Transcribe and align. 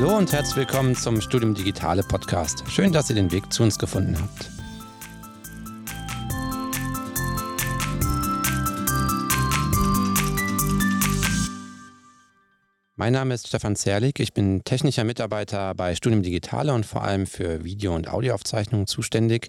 Hallo 0.00 0.16
und 0.16 0.32
herzlich 0.32 0.54
willkommen 0.54 0.94
zum 0.94 1.20
Studium 1.20 1.54
Digitale 1.54 2.04
Podcast. 2.04 2.62
Schön, 2.70 2.92
dass 2.92 3.10
ihr 3.10 3.16
den 3.16 3.32
Weg 3.32 3.52
zu 3.52 3.64
uns 3.64 3.80
gefunden 3.80 4.16
habt. 4.16 4.48
Mein 12.94 13.12
Name 13.12 13.34
ist 13.34 13.48
Stefan 13.48 13.74
Zerlik. 13.74 14.20
Ich 14.20 14.32
bin 14.32 14.62
technischer 14.62 15.02
Mitarbeiter 15.02 15.74
bei 15.74 15.96
Studium 15.96 16.22
Digitale 16.22 16.72
und 16.74 16.86
vor 16.86 17.02
allem 17.02 17.26
für 17.26 17.64
Video- 17.64 17.96
und 17.96 18.08
Audioaufzeichnungen 18.08 18.86
zuständig. 18.86 19.48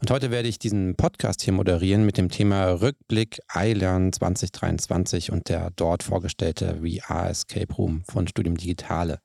Und 0.00 0.10
heute 0.10 0.30
werde 0.30 0.48
ich 0.48 0.58
diesen 0.58 0.96
Podcast 0.96 1.42
hier 1.42 1.52
moderieren 1.52 2.06
mit 2.06 2.16
dem 2.16 2.30
Thema 2.30 2.80
Rückblick 2.80 3.40
iLearn 3.54 4.10
2023 4.10 5.32
und 5.32 5.50
der 5.50 5.70
dort 5.76 6.02
vorgestellte 6.02 6.78
VR 6.78 7.28
Escape 7.28 7.74
Room 7.74 8.04
von 8.10 8.26
Studium 8.26 8.56
Digitale. 8.56 9.20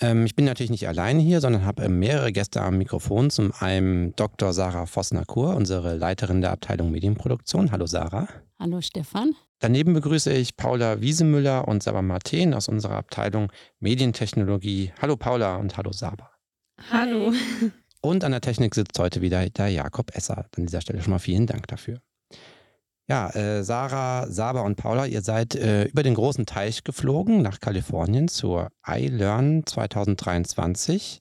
Ähm, 0.00 0.26
ich 0.26 0.36
bin 0.36 0.44
natürlich 0.44 0.70
nicht 0.70 0.86
alleine 0.86 1.20
hier, 1.20 1.40
sondern 1.40 1.64
habe 1.64 1.88
mehrere 1.88 2.32
Gäste 2.32 2.62
am 2.62 2.78
Mikrofon. 2.78 3.30
Zum 3.30 3.52
einen 3.58 4.14
Dr. 4.16 4.52
Sarah 4.52 4.86
Vossner-Kur, 4.86 5.56
unsere 5.56 5.96
Leiterin 5.96 6.40
der 6.40 6.52
Abteilung 6.52 6.90
Medienproduktion. 6.90 7.72
Hallo 7.72 7.86
Sarah. 7.86 8.28
Hallo 8.58 8.80
Stefan. 8.80 9.34
Daneben 9.60 9.94
begrüße 9.94 10.32
ich 10.32 10.56
Paula 10.56 11.00
Wiesemüller 11.00 11.66
und 11.66 11.82
Saba 11.82 12.02
Martin 12.02 12.54
aus 12.54 12.68
unserer 12.68 12.96
Abteilung 12.96 13.50
Medientechnologie. 13.80 14.92
Hallo 15.02 15.16
Paula 15.16 15.56
und 15.56 15.76
hallo 15.76 15.90
Saba. 15.92 16.30
Hallo. 16.90 17.32
Und 18.00 18.22
an 18.22 18.30
der 18.30 18.40
Technik 18.40 18.76
sitzt 18.76 18.96
heute 19.00 19.20
wieder 19.20 19.48
der 19.50 19.68
Jakob 19.68 20.14
Esser. 20.14 20.46
An 20.56 20.66
dieser 20.66 20.80
Stelle 20.80 21.02
schon 21.02 21.10
mal 21.10 21.18
vielen 21.18 21.46
Dank 21.46 21.66
dafür. 21.66 22.00
Ja, 23.08 23.30
äh, 23.30 23.64
Sarah, 23.64 24.26
Saba 24.30 24.60
und 24.60 24.76
Paula, 24.76 25.06
ihr 25.06 25.22
seid 25.22 25.54
äh, 25.54 25.84
über 25.84 26.02
den 26.02 26.12
großen 26.12 26.44
Teich 26.44 26.84
geflogen 26.84 27.40
nach 27.40 27.58
Kalifornien 27.58 28.28
zur 28.28 28.68
iLearn 28.86 29.62
2023. 29.64 31.20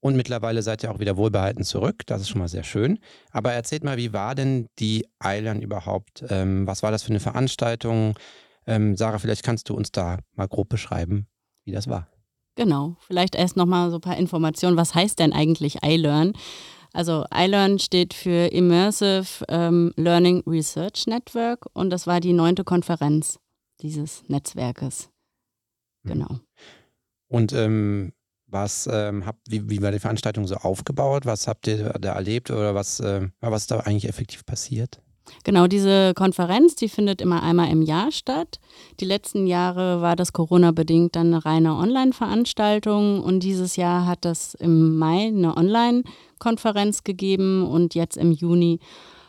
Und 0.00 0.14
mittlerweile 0.14 0.62
seid 0.62 0.82
ihr 0.82 0.90
auch 0.90 0.98
wieder 0.98 1.16
wohlbehalten 1.16 1.64
zurück. 1.64 2.02
Das 2.04 2.20
ist 2.20 2.28
schon 2.28 2.40
mal 2.40 2.48
sehr 2.48 2.64
schön. 2.64 2.98
Aber 3.30 3.52
erzählt 3.52 3.82
mal, 3.82 3.96
wie 3.96 4.12
war 4.12 4.34
denn 4.34 4.68
die 4.78 5.06
iLearn 5.24 5.62
überhaupt? 5.62 6.22
Ähm, 6.28 6.66
was 6.66 6.82
war 6.82 6.90
das 6.90 7.02
für 7.02 7.10
eine 7.10 7.20
Veranstaltung? 7.20 8.18
Ähm, 8.66 8.94
Sarah, 8.94 9.18
vielleicht 9.18 9.42
kannst 9.42 9.70
du 9.70 9.74
uns 9.74 9.90
da 9.90 10.18
mal 10.34 10.48
grob 10.48 10.68
beschreiben, 10.68 11.28
wie 11.64 11.72
das 11.72 11.88
war. 11.88 12.08
Genau, 12.56 12.96
vielleicht 13.00 13.34
erst 13.36 13.56
nochmal 13.56 13.90
so 13.90 13.96
ein 13.96 14.02
paar 14.02 14.18
Informationen. 14.18 14.76
Was 14.76 14.94
heißt 14.94 15.18
denn 15.18 15.32
eigentlich 15.32 15.82
iLearn? 15.82 16.34
Also 16.96 17.26
iLearn 17.30 17.78
steht 17.78 18.14
für 18.14 18.50
Immersive 18.50 19.44
ähm, 19.48 19.92
Learning 19.96 20.42
Research 20.46 21.06
Network 21.06 21.66
und 21.74 21.90
das 21.90 22.06
war 22.06 22.20
die 22.20 22.32
neunte 22.32 22.64
Konferenz 22.64 23.38
dieses 23.82 24.22
Netzwerkes. 24.28 25.10
Mhm. 26.04 26.08
Genau. 26.08 26.40
Und 27.28 27.52
ähm, 27.52 28.14
was 28.46 28.88
ähm, 28.90 29.26
habt, 29.26 29.40
wie, 29.50 29.68
wie 29.68 29.82
war 29.82 29.92
die 29.92 29.98
Veranstaltung 29.98 30.46
so 30.46 30.54
aufgebaut? 30.54 31.26
Was 31.26 31.46
habt 31.46 31.66
ihr 31.66 31.90
da 32.00 32.14
erlebt 32.14 32.50
oder 32.50 32.74
was, 32.74 32.98
äh, 33.00 33.28
was 33.40 33.62
ist 33.64 33.70
da 33.72 33.80
eigentlich 33.80 34.08
effektiv 34.08 34.46
passiert? 34.46 35.02
Genau, 35.44 35.66
diese 35.66 36.14
Konferenz, 36.14 36.76
die 36.76 36.88
findet 36.88 37.20
immer 37.20 37.42
einmal 37.42 37.70
im 37.70 37.82
Jahr 37.82 38.10
statt. 38.12 38.58
Die 39.00 39.04
letzten 39.04 39.46
Jahre 39.46 40.00
war 40.00 40.16
das 40.16 40.32
Corona-bedingt 40.32 41.16
dann 41.16 41.34
eine 41.34 41.44
reine 41.44 41.74
Online-Veranstaltung 41.74 43.22
und 43.22 43.40
dieses 43.40 43.76
Jahr 43.76 44.06
hat 44.06 44.24
das 44.24 44.54
im 44.54 44.96
Mai 44.96 45.26
eine 45.26 45.56
Online-Konferenz 46.36 47.04
gegeben 47.04 47.66
und 47.66 47.94
jetzt 47.94 48.16
im 48.16 48.32
Juni 48.32 48.80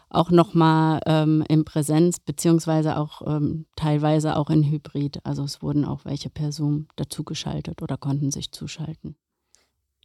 auch 0.10 0.32
nochmal 0.32 1.02
ähm, 1.06 1.44
in 1.50 1.66
Präsenz, 1.66 2.20
beziehungsweise 2.20 2.98
auch 2.98 3.22
ähm, 3.26 3.66
teilweise 3.76 4.38
auch 4.38 4.50
in 4.50 4.64
Hybrid. 4.64 5.20
Also 5.26 5.44
es 5.44 5.62
wurden 5.62 5.84
auch 5.84 6.06
welche 6.06 6.30
per 6.30 6.52
Zoom 6.52 6.88
dazugeschaltet 6.96 7.82
oder 7.82 7.98
konnten 7.98 8.32
sich 8.32 8.52
zuschalten. 8.52 9.18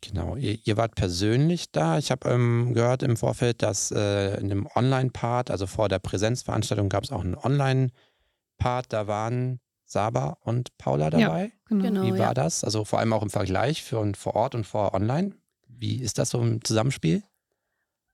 Genau, 0.00 0.34
ihr, 0.34 0.58
ihr 0.64 0.76
wart 0.76 0.96
persönlich 0.96 1.70
da. 1.70 1.98
Ich 1.98 2.10
habe 2.10 2.28
ähm, 2.28 2.74
gehört 2.74 3.04
im 3.04 3.16
Vorfeld, 3.16 3.62
dass 3.62 3.92
äh, 3.92 4.40
in 4.40 4.48
dem 4.48 4.66
Online-Part, 4.74 5.52
also 5.52 5.68
vor 5.68 5.88
der 5.88 6.00
Präsenzveranstaltung, 6.00 6.88
gab 6.88 7.04
es 7.04 7.12
auch 7.12 7.22
einen 7.22 7.36
Online-Part. 7.36 8.92
Da 8.92 9.06
waren 9.06 9.60
Saba 9.84 10.38
und 10.40 10.76
Paula 10.78 11.10
dabei. 11.10 11.44
Ja, 11.44 11.50
genau. 11.68 11.82
Genau, 11.84 12.02
Wie 12.02 12.18
war 12.18 12.18
ja. 12.18 12.34
das? 12.34 12.64
Also 12.64 12.84
vor 12.84 12.98
allem 12.98 13.12
auch 13.12 13.22
im 13.22 13.30
Vergleich 13.30 13.84
für 13.84 14.00
und 14.00 14.16
vor 14.16 14.34
Ort 14.34 14.56
und 14.56 14.66
vor 14.66 14.94
online. 14.94 15.36
Wie 15.82 16.00
ist 16.00 16.16
das 16.18 16.30
so 16.30 16.40
im 16.40 16.64
Zusammenspiel? 16.64 17.24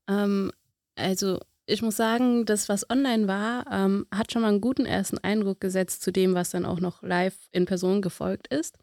Ähm, 0.09 0.51
also 0.97 1.39
ich 1.67 1.83
muss 1.83 1.97
sagen, 1.97 2.47
das, 2.47 2.71
was 2.71 2.89
online 2.89 3.29
war, 3.29 3.67
ähm, 3.71 4.06
hat 4.11 4.33
schon 4.33 4.41
mal 4.41 4.49
einen 4.49 4.62
guten 4.62 4.87
ersten 4.87 5.19
Eindruck 5.19 5.61
gesetzt 5.61 6.03
zu 6.03 6.11
dem, 6.11 6.33
was 6.33 6.49
dann 6.49 6.65
auch 6.65 6.81
noch 6.81 7.03
live 7.03 7.37
in 7.53 7.67
Person 7.67 8.01
gefolgt 8.01 8.49
ist. 8.49 8.79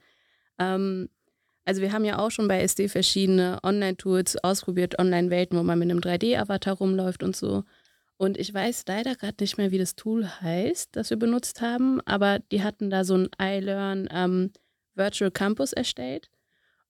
Ähm, 0.59 1.09
also 1.66 1.81
wir 1.81 1.94
haben 1.94 2.06
ja 2.06 2.19
auch 2.19 2.29
schon 2.29 2.47
bei 2.47 2.62
SD 2.62 2.88
verschiedene 2.88 3.57
Online-Tools 3.63 4.38
ausprobiert, 4.44 5.00
Online-Welten, 5.00 5.57
wo 5.57 5.63
man 5.63 5.79
mit 5.79 5.90
einem 5.90 6.00
3D-Avatar 6.00 6.75
rumläuft 6.75 7.23
und 7.23 7.35
so. 7.35 7.63
Und 8.17 8.38
ich 8.38 8.53
weiß 8.53 8.84
leider 8.88 9.16
gerade 9.16 9.38
nicht 9.40 9.57
mehr, 9.57 9.72
wie 9.72 9.79
das 9.79 9.96
Tool 9.96 10.28
heißt, 10.28 10.96
das 10.96 11.09
wir 11.09 11.17
benutzt 11.17 11.59
haben, 11.62 12.02
aber 12.02 12.38
die 12.52 12.62
hatten 12.62 12.91
da 12.91 13.03
so 13.03 13.16
ein 13.16 13.29
iLearn 13.41 14.07
ähm, 14.12 14.52
Virtual 14.94 15.31
Campus 15.31 15.73
erstellt. 15.73 16.29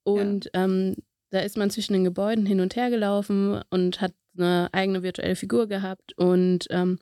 Und 0.04 0.50
ähm, 0.54 0.98
da 1.32 1.40
ist 1.40 1.58
man 1.58 1.70
zwischen 1.70 1.94
den 1.94 2.04
Gebäuden 2.04 2.46
hin 2.46 2.60
und 2.62 2.76
her 2.76 2.90
gelaufen 2.90 3.62
und 3.70 4.02
hat 4.02 4.14
eine 4.38 4.70
eigene 4.74 5.02
virtuelle 5.04 5.36
Figur 5.36 5.68
gehabt 5.68 6.14
und 6.18 6.68
ähm, 6.70 7.00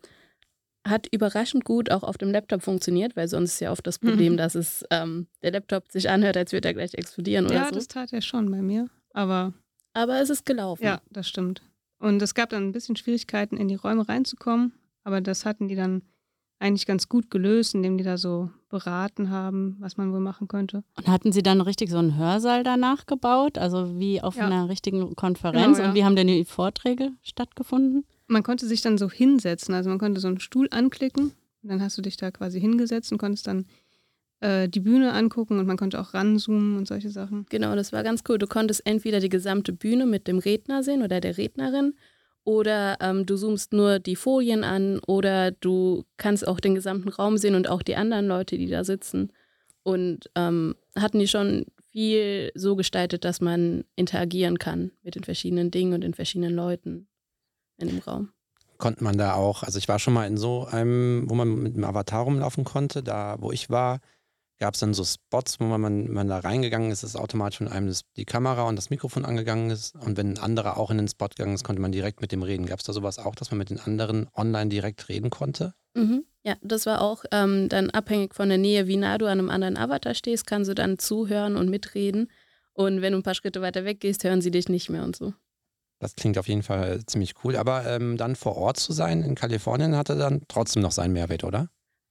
hat 0.88 1.08
überraschend 1.12 1.64
gut 1.66 1.92
auch 1.92 2.04
auf 2.04 2.18
dem 2.18 2.32
Laptop 2.32 2.62
funktioniert, 2.62 3.16
weil 3.16 3.28
sonst 3.28 3.54
ist 3.54 3.60
ja 3.62 3.72
oft 3.72 3.88
das 3.88 4.00
Problem, 4.00 4.34
Mhm. 4.34 4.38
dass 4.38 4.56
es 4.56 4.84
ähm, 4.92 5.28
der 5.42 5.52
Laptop 5.52 5.92
sich 5.92 6.10
anhört, 6.10 6.36
als 6.38 6.52
würde 6.52 6.68
er 6.70 6.74
gleich 6.74 6.94
explodieren 6.94 7.46
oder 7.46 7.56
Ja, 7.56 7.70
so. 7.70 7.76
das 7.76 7.88
tat 7.88 8.12
er 8.14 8.22
schon 8.22 8.52
bei 8.52 8.62
mir. 8.62 8.90
Aber 9.14 9.54
Aber 9.94 10.20
es 10.22 10.30
ist 10.30 10.46
gelaufen. 10.46 10.84
ja, 10.84 11.02
das 11.12 11.28
stimmt. 11.30 11.62
Und 12.00 12.22
es 12.22 12.34
gab 12.36 12.50
dann 12.50 12.64
ein 12.68 12.72
bisschen 12.74 12.96
Schwierigkeiten, 12.98 13.56
in 13.58 13.68
die 13.70 13.76
Räume 13.76 14.08
reinzukommen. 14.10 14.74
Aber 15.06 15.22
das 15.22 15.46
hatten 15.46 15.68
die 15.70 15.76
dann 15.76 16.02
eigentlich 16.64 16.86
ganz 16.86 17.10
gut 17.10 17.30
gelöst, 17.30 17.76
indem 17.76 17.98
die 17.98 18.04
da 18.04 18.18
so 18.18 18.50
beraten 18.70 19.30
haben, 19.30 19.76
was 19.80 19.98
man 19.98 20.12
wohl 20.14 20.20
machen 20.20 20.48
könnte. 20.48 20.84
Und 20.98 21.08
hatten 21.08 21.32
Sie 21.32 21.44
dann 21.44 21.62
richtig 21.62 21.90
so 21.92 21.98
einen 21.98 22.18
Hörsaal 22.18 22.64
danach 22.64 23.06
gebaut, 23.06 23.58
also 23.58 24.00
wie 24.00 24.22
auf 24.22 24.36
Ja. 24.38 24.46
einer 24.46 24.70
richtigen 24.70 25.16
Konferenz? 25.16 25.78
Genau, 25.78 25.84
ja. 25.84 25.90
Und 25.90 25.96
wie 25.96 26.04
haben 26.06 26.16
denn 26.16 26.28
die 26.28 26.46
Vorträge 26.46 27.12
stattgefunden? 27.22 28.06
Man 28.28 28.44
konnte 28.44 28.66
sich 28.66 28.82
dann 28.82 28.98
so 28.98 29.10
hinsetzen. 29.12 29.76
Also 29.76 29.90
man 29.90 30.00
konnte 30.00 30.20
so 30.22 30.28
einen 30.28 30.40
Stuhl 30.40 30.68
anklicken. 30.72 31.34
Und 31.62 31.70
dann 31.70 31.82
hast 31.82 31.98
du 31.98 32.02
dich 32.02 32.18
da 32.18 32.32
quasi 32.32 32.60
hingesetzt 32.60 33.12
und 33.12 33.18
konntest 33.20 33.46
dann 33.48 33.66
äh, 34.40 34.68
die 34.68 34.80
Bühne 34.80 35.14
angucken 35.14 35.60
und 35.60 35.68
man 35.68 35.78
konnte 35.78 36.00
auch 36.02 36.14
ranzoomen 36.14 36.78
und 36.78 36.88
solche 36.88 37.10
Sachen. 37.10 37.46
Genau, 37.50 37.76
das 37.76 37.94
war 37.94 38.04
ganz 38.04 38.24
cool. 38.28 38.38
Du 38.38 38.48
konntest 38.48 38.86
entweder 38.86 39.20
die 39.20 39.30
gesamte 39.30 39.72
Bühne 39.74 40.06
mit 40.06 40.28
dem 40.28 40.40
Redner 40.40 40.84
sehen 40.84 41.04
oder 41.04 41.22
der 41.22 41.38
Rednerin 41.38 41.94
oder 42.46 42.98
ähm, 43.00 43.26
du 43.26 43.36
zoomst 43.36 43.74
nur 43.74 44.00
die 44.00 44.16
Folien 44.16 44.64
an 44.64 45.00
oder 45.08 45.52
du 45.52 46.06
kannst 46.18 46.48
auch 46.48 46.60
den 46.60 46.76
gesamten 46.76 47.10
Raum 47.10 47.38
sehen 47.38 47.56
und 47.56 47.70
auch 47.70 47.82
die 47.82 47.96
anderen 47.96 48.28
Leute, 48.28 48.58
die 48.58 48.68
da 48.68 48.84
sitzen. 48.84 49.32
Und 49.84 50.30
ähm, 50.36 50.76
hatten 50.96 51.20
die 51.20 51.28
schon 51.28 51.66
viel 51.92 52.52
so 52.56 52.76
gestaltet, 52.76 53.24
dass 53.26 53.42
man 53.42 53.86
interagieren 53.96 54.58
kann 54.58 54.92
mit 55.04 55.16
den 55.16 55.24
verschiedenen 55.24 55.72
Dingen 55.72 55.94
und 55.94 56.02
den 56.02 56.14
verschiedenen 56.14 56.54
Leuten 56.54 57.08
in 57.78 57.88
dem 57.88 58.00
Raum. 58.00 58.30
Konnte 58.78 59.04
man 59.04 59.18
da 59.18 59.36
auch, 59.36 59.64
also 59.64 59.78
ich 59.78 59.88
war 59.88 60.00
schon 60.00 60.14
mal 60.14 60.28
in 60.28 60.38
so 60.38 60.66
einem, 60.66 61.30
wo 61.30 61.36
man 61.36 61.62
mit 61.62 61.76
einem 61.76 61.86
Avatar 61.86 62.24
rumlaufen 62.24 62.64
konnte, 62.64 63.04
da 63.04 63.38
wo 63.40 63.52
ich 63.52 63.70
war, 63.70 64.00
gab 64.64 64.76
es 64.76 64.80
dann 64.80 64.94
so 64.94 65.04
Spots, 65.04 65.60
wo 65.60 65.66
man, 65.66 66.10
man 66.10 66.30
da 66.30 66.40
reingegangen 66.40 66.90
ist, 66.90 67.04
ist 67.04 67.18
automatisch 67.18 67.58
von 67.58 67.68
einem 67.68 67.94
die 68.16 68.24
Kamera 68.24 68.64
und 68.64 68.78
das 68.78 68.90
Mikrofon 68.90 69.26
angegangen 69.26 69.70
ist. 69.70 69.94
Und 69.96 70.16
wenn 70.16 70.30
ein 70.30 70.38
anderer 70.38 70.78
auch 70.78 70.90
in 70.90 70.96
den 70.96 71.10
Spot 71.10 71.28
gegangen 71.28 71.54
ist, 71.54 71.66
konnte 71.66 71.82
man 71.82 71.92
direkt 71.92 72.22
mit 72.22 72.32
dem 72.32 72.44
reden. 72.44 72.66
Gab 72.66 72.80
es 72.80 72.86
da 72.86 72.94
sowas 72.94 73.20
auch, 73.20 73.36
dass 73.36 73.52
man 73.52 73.58
mit 73.58 73.72
den 73.72 73.82
anderen 73.82 74.30
online 74.34 74.70
direkt 74.70 75.10
reden 75.10 75.30
konnte? 75.30 75.74
Mhm. 75.96 76.24
Ja, 76.46 76.56
das 76.62 76.86
war 76.86 77.02
auch 77.02 77.26
ähm, 77.34 77.68
dann 77.68 77.90
abhängig 77.90 78.36
von 78.36 78.48
der 78.48 78.58
Nähe, 78.58 78.88
wie 78.88 78.96
nah 78.96 79.18
du 79.18 79.26
an 79.26 79.40
einem 79.40 79.50
anderen 79.50 79.76
Avatar 79.76 80.14
stehst, 80.14 80.48
kannst 80.48 80.70
du 80.70 80.76
dann 80.76 80.98
zuhören 80.98 81.58
und 81.58 81.70
mitreden. 81.70 82.32
Und 82.72 83.02
wenn 83.02 83.12
du 83.12 83.20
ein 83.20 83.24
paar 83.24 83.36
Schritte 83.36 83.62
weiter 83.62 83.84
weg 83.84 84.00
gehst, 84.00 84.24
hören 84.24 84.42
sie 84.42 84.52
dich 84.52 84.70
nicht 84.70 84.90
mehr 84.90 85.04
und 85.04 85.18
so. 85.18 85.34
Das 86.00 86.16
klingt 86.16 86.38
auf 86.38 86.48
jeden 86.48 86.64
Fall 86.64 87.06
ziemlich 87.06 87.34
cool. 87.44 87.58
Aber 87.58 87.86
ähm, 87.86 88.16
dann 88.16 88.38
vor 88.38 88.56
Ort 88.56 88.78
zu 88.78 88.94
sein 88.94 89.24
in 89.24 89.36
Kalifornien 89.36 89.98
hatte 89.98 90.18
dann 90.18 90.44
trotzdem 90.48 90.82
noch 90.82 90.94
seinen 90.94 91.12
Mehrwert, 91.12 91.44
oder? 91.44 91.68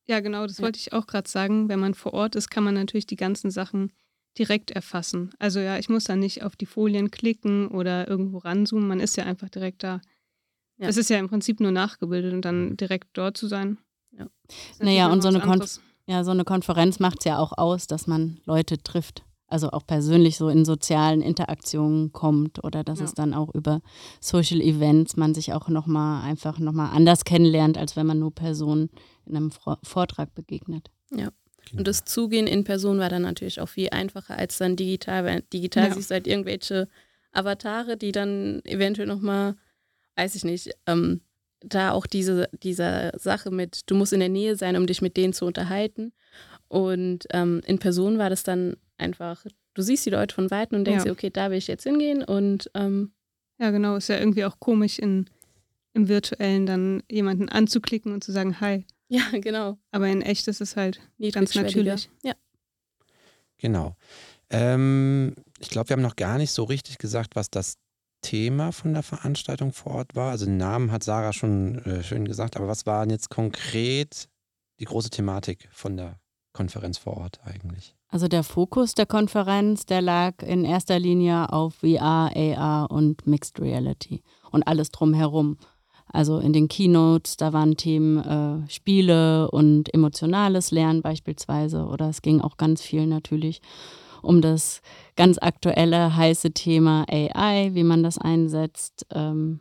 Ja, 0.07 0.21
genau, 0.21 0.47
das 0.47 0.59
Ja. 0.59 0.65
wollte 0.65 0.79
ich 0.79 0.93
auch 0.93 1.07
gerade 1.07 1.29
sagen. 1.29 1.69
Wenn 1.69 1.81
man 1.81 1.95
vor 1.95 2.15
Ort 2.15 2.35
ist, 2.37 2.51
kann 2.51 2.65
man 2.65 2.75
natürlich 2.75 3.07
die 3.07 3.17
ganzen 3.17 3.51
Sachen 3.51 3.93
direkt 4.39 4.71
erfassen. 4.71 5.31
Also 5.39 5.61
ja, 5.61 5.79
ich 5.79 5.89
muss 5.89 6.05
da 6.05 6.17
nicht 6.17 6.43
auf 6.43 6.57
die 6.57 6.67
Folien 6.67 7.11
klicken 7.11 7.69
oder 7.69 8.09
irgendwo 8.09 8.39
ranzoomen. 8.39 8.89
Man 8.89 9.01
ist 9.01 9.17
ja 9.17 9.25
einfach 9.25 9.49
direkt 9.49 9.83
da. 9.83 10.01
Ja. 10.79 10.89
Es 10.89 10.97
ist 10.97 11.11
ja 11.11 11.19
im 11.19 11.29
Prinzip 11.29 11.61
nur 11.61 11.71
nachgebildet 11.71 12.33
und 12.33 12.45
dann 12.45 12.77
direkt 12.77 13.09
dort 13.13 13.37
zu 13.37 13.47
sein. 13.47 13.79
Ja. 14.11 14.27
Naja, 14.81 15.13
und 15.13 15.23
so 15.23 15.29
eine 15.29 15.41
Konf-. 15.41 15.81
Ja, 16.07 16.25
so 16.25 16.31
eine 16.33 16.45
Konferenz 16.45 16.99
macht 16.99 17.19
es 17.21 17.25
ja 17.27 17.39
auch 17.39 17.57
aus, 17.57 17.87
dass 17.87 18.07
man 18.07 18.41
Leute 18.45 18.83
trifft. 18.83 19.23
Also 19.53 19.71
auch 19.71 19.87
persönlich 19.87 20.39
so 20.39 20.49
in 20.49 20.65
sozialen 20.65 21.21
Interaktionen 21.21 22.13
kommt 22.13 22.65
oder 22.65 22.83
dass 22.85 23.01
Ja. 23.01 23.05
es 23.05 23.15
dann 23.15 23.35
auch 23.35 23.55
über 23.55 23.81
Social 24.21 24.61
Events 24.61 25.17
man 25.17 25.35
sich 25.35 25.53
auch 25.53 25.69
nochmal 25.69 26.23
einfach 26.25 26.59
nochmal 26.59 26.91
anders 26.93 27.25
kennenlernt, 27.25 27.77
als 27.77 27.95
wenn 27.95 28.07
man 28.07 28.19
nur 28.19 28.35
Personen 28.35 28.91
in 29.27 29.37
einem 29.37 29.51
Vortrag 29.83 30.35
begegnet. 30.35 30.91
Und 31.77 31.87
das 31.89 32.05
Zugehen 32.05 32.47
in 32.47 32.65
Person 32.65 32.99
war 32.99 33.09
dann 33.09 33.23
natürlich 33.23 33.61
auch 33.61 33.69
viel 33.69 33.89
einfacher 33.91 34.37
als 34.37 34.59
dann 34.59 34.77
digital, 34.77 35.25
weil 35.25 35.43
digital 35.53 35.89
Ja. 35.89 35.95
siehst 35.95 36.11
du 36.11 36.15
halt 36.15 36.27
irgendwelche 36.27 36.89
Avatare, 37.33 37.97
die 37.97 38.13
dann 38.13 38.61
eventuell 38.65 39.07
nochmal, 39.09 39.55
weiß 40.17 40.35
ich 40.35 40.45
nicht, 40.45 40.71
ähm, 40.87 41.21
da 41.61 41.93
auch 41.93 42.07
diese, 42.07 42.49
diese 42.63 43.13
Sache 43.17 43.51
mit, 43.51 43.83
du 43.87 43.95
musst 43.95 44.13
in 44.13 44.21
der 44.21 44.29
Nähe 44.29 44.57
sein, 44.57 44.77
um 44.77 44.87
dich 44.87 45.01
mit 45.01 45.17
denen 45.17 45.33
zu 45.33 45.47
unterhalten. 45.47 46.13
Und 46.69 47.27
ähm, 47.31 47.61
in 47.65 47.79
Person 47.79 48.19
war 48.19 48.29
das 48.29 48.43
dann 48.43 48.77
einfach, 49.03 49.45
du 49.75 49.83
siehst 49.83 50.07
die 50.07 50.11
Leute 50.11 50.35
von 50.35 50.51
Weitem 50.51 50.79
und 50.79 50.85
denkst 50.85 51.01
Ja. 51.01 51.05
dir, 51.05 51.13
okay, 51.13 51.31
da 51.31 51.51
will 51.51 51.59
ich 51.59 51.67
jetzt 51.67 51.85
hingehen 51.85 52.23
und 52.25 52.71
ähm, 52.75 53.13
Ja, 53.59 53.71
genau. 53.71 53.97
Ist 53.97 54.09
ja 54.09 54.19
irgendwie 54.19 54.45
auch 54.45 54.59
komisch, 54.59 54.99
in, 54.99 55.29
im 55.93 56.09
Virtuellen 56.09 56.67
dann 56.67 57.03
jemanden 57.11 57.49
anzuklicken 57.49 58.13
und 58.13 58.25
zu 58.25 58.33
sagen 58.33 58.61
Hi. 58.61 58.85
ja, 59.09 59.23
genau. 59.33 59.79
Aber 59.91 60.09
in 60.09 60.23
echt 60.23 60.49
ist 60.49 60.61
es 60.61 60.77
halt 60.77 61.01
ganz 61.33 61.55
natürlich. 61.55 62.09
Ja. 62.23 62.33
Genau. 63.59 63.95
Ähm, 64.51 65.35
ich 65.61 65.71
glaube, 65.71 65.89
wir 65.91 65.95
haben 65.95 66.03
noch 66.03 66.17
gar 66.17 66.39
nicht 66.39 66.51
so 66.51 66.65
richtig 66.65 66.99
gesagt, 66.99 67.37
was 67.37 67.51
das 67.51 67.77
Thema 68.23 68.73
von 68.73 68.95
der 68.95 69.03
Veranstaltung 69.03 69.73
vor 69.73 69.93
Ort 69.95 70.15
war. 70.15 70.31
Also 70.31 70.47
den 70.47 70.57
Namen 70.57 70.93
hat 70.93 71.05
Sarah 71.05 71.33
schon 71.33 71.79
äh, 71.85 72.03
schön 72.03 72.25
gesagt, 72.25 72.57
aber 72.57 72.69
was 72.69 72.87
war 72.87 73.05
denn 73.05 73.11
jetzt 73.11 73.31
konkret 73.31 74.29
die 74.81 74.85
große 74.85 75.11
Thematik 75.11 75.69
von 75.73 75.97
der 75.97 76.19
Konferenz 76.53 76.99
vor 76.99 77.17
Ort 77.17 77.41
eigentlich? 77.45 77.97
Also 78.13 78.29
der 78.29 78.43
Fokus 78.43 78.93
der 78.95 79.07
Konferenz, 79.07 79.87
der 79.87 80.03
lag 80.03 80.43
in 80.43 80.67
erster 80.67 80.99
Linie 80.99 81.51
auf 81.51 81.77
VR, 81.77 82.31
AR 82.37 82.91
und 82.91 83.27
Mixed 83.27 83.59
Reality 83.59 84.23
und 84.51 84.65
alles 84.65 84.91
drumherum. 84.91 85.57
Also 86.09 86.39
in 86.39 86.53
den 86.53 86.69
Keynotes, 86.69 87.39
da 87.39 87.55
waren 87.55 87.75
Themen 87.79 88.19
äh, 88.19 88.71
Spiele 88.71 89.51
und 89.51 89.93
emotionales 89.95 90.73
Lernen 90.73 91.01
beispielsweise. 91.01 91.87
Oder 91.87 92.11
es 92.11 92.21
ging 92.21 92.43
auch 92.43 92.59
ganz 92.59 92.83
viel 92.83 93.07
natürlich 93.07 93.63
um 94.21 94.43
das 94.43 94.83
ganz 95.17 95.39
aktuelle 95.39 96.15
heiße 96.15 96.53
Thema 96.53 97.07
AI, 97.09 97.71
wie 97.73 97.83
man 97.83 98.03
das 98.03 98.19
einsetzt. 98.19 99.07
Ähm, 99.11 99.61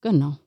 genau. 0.00 0.38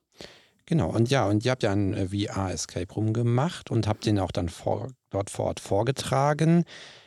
Genau, 0.70 0.88
und 0.88 1.10
ja, 1.10 1.26
und 1.26 1.44
ihr 1.44 1.50
habt 1.50 1.64
ja 1.64 1.72
einen 1.72 1.94
äh, 1.94 2.06
VR-Escape 2.06 2.94
Room 2.94 3.12
gemacht 3.12 3.72
und 3.72 3.88
habt 3.88 4.06
den 4.06 4.20
auch 4.20 4.30
dann 4.30 4.48
vor, 4.48 4.92
dort 5.10 5.28
vor 5.28 5.46
Ort 5.46 5.58
vorgetragen. 5.58 6.64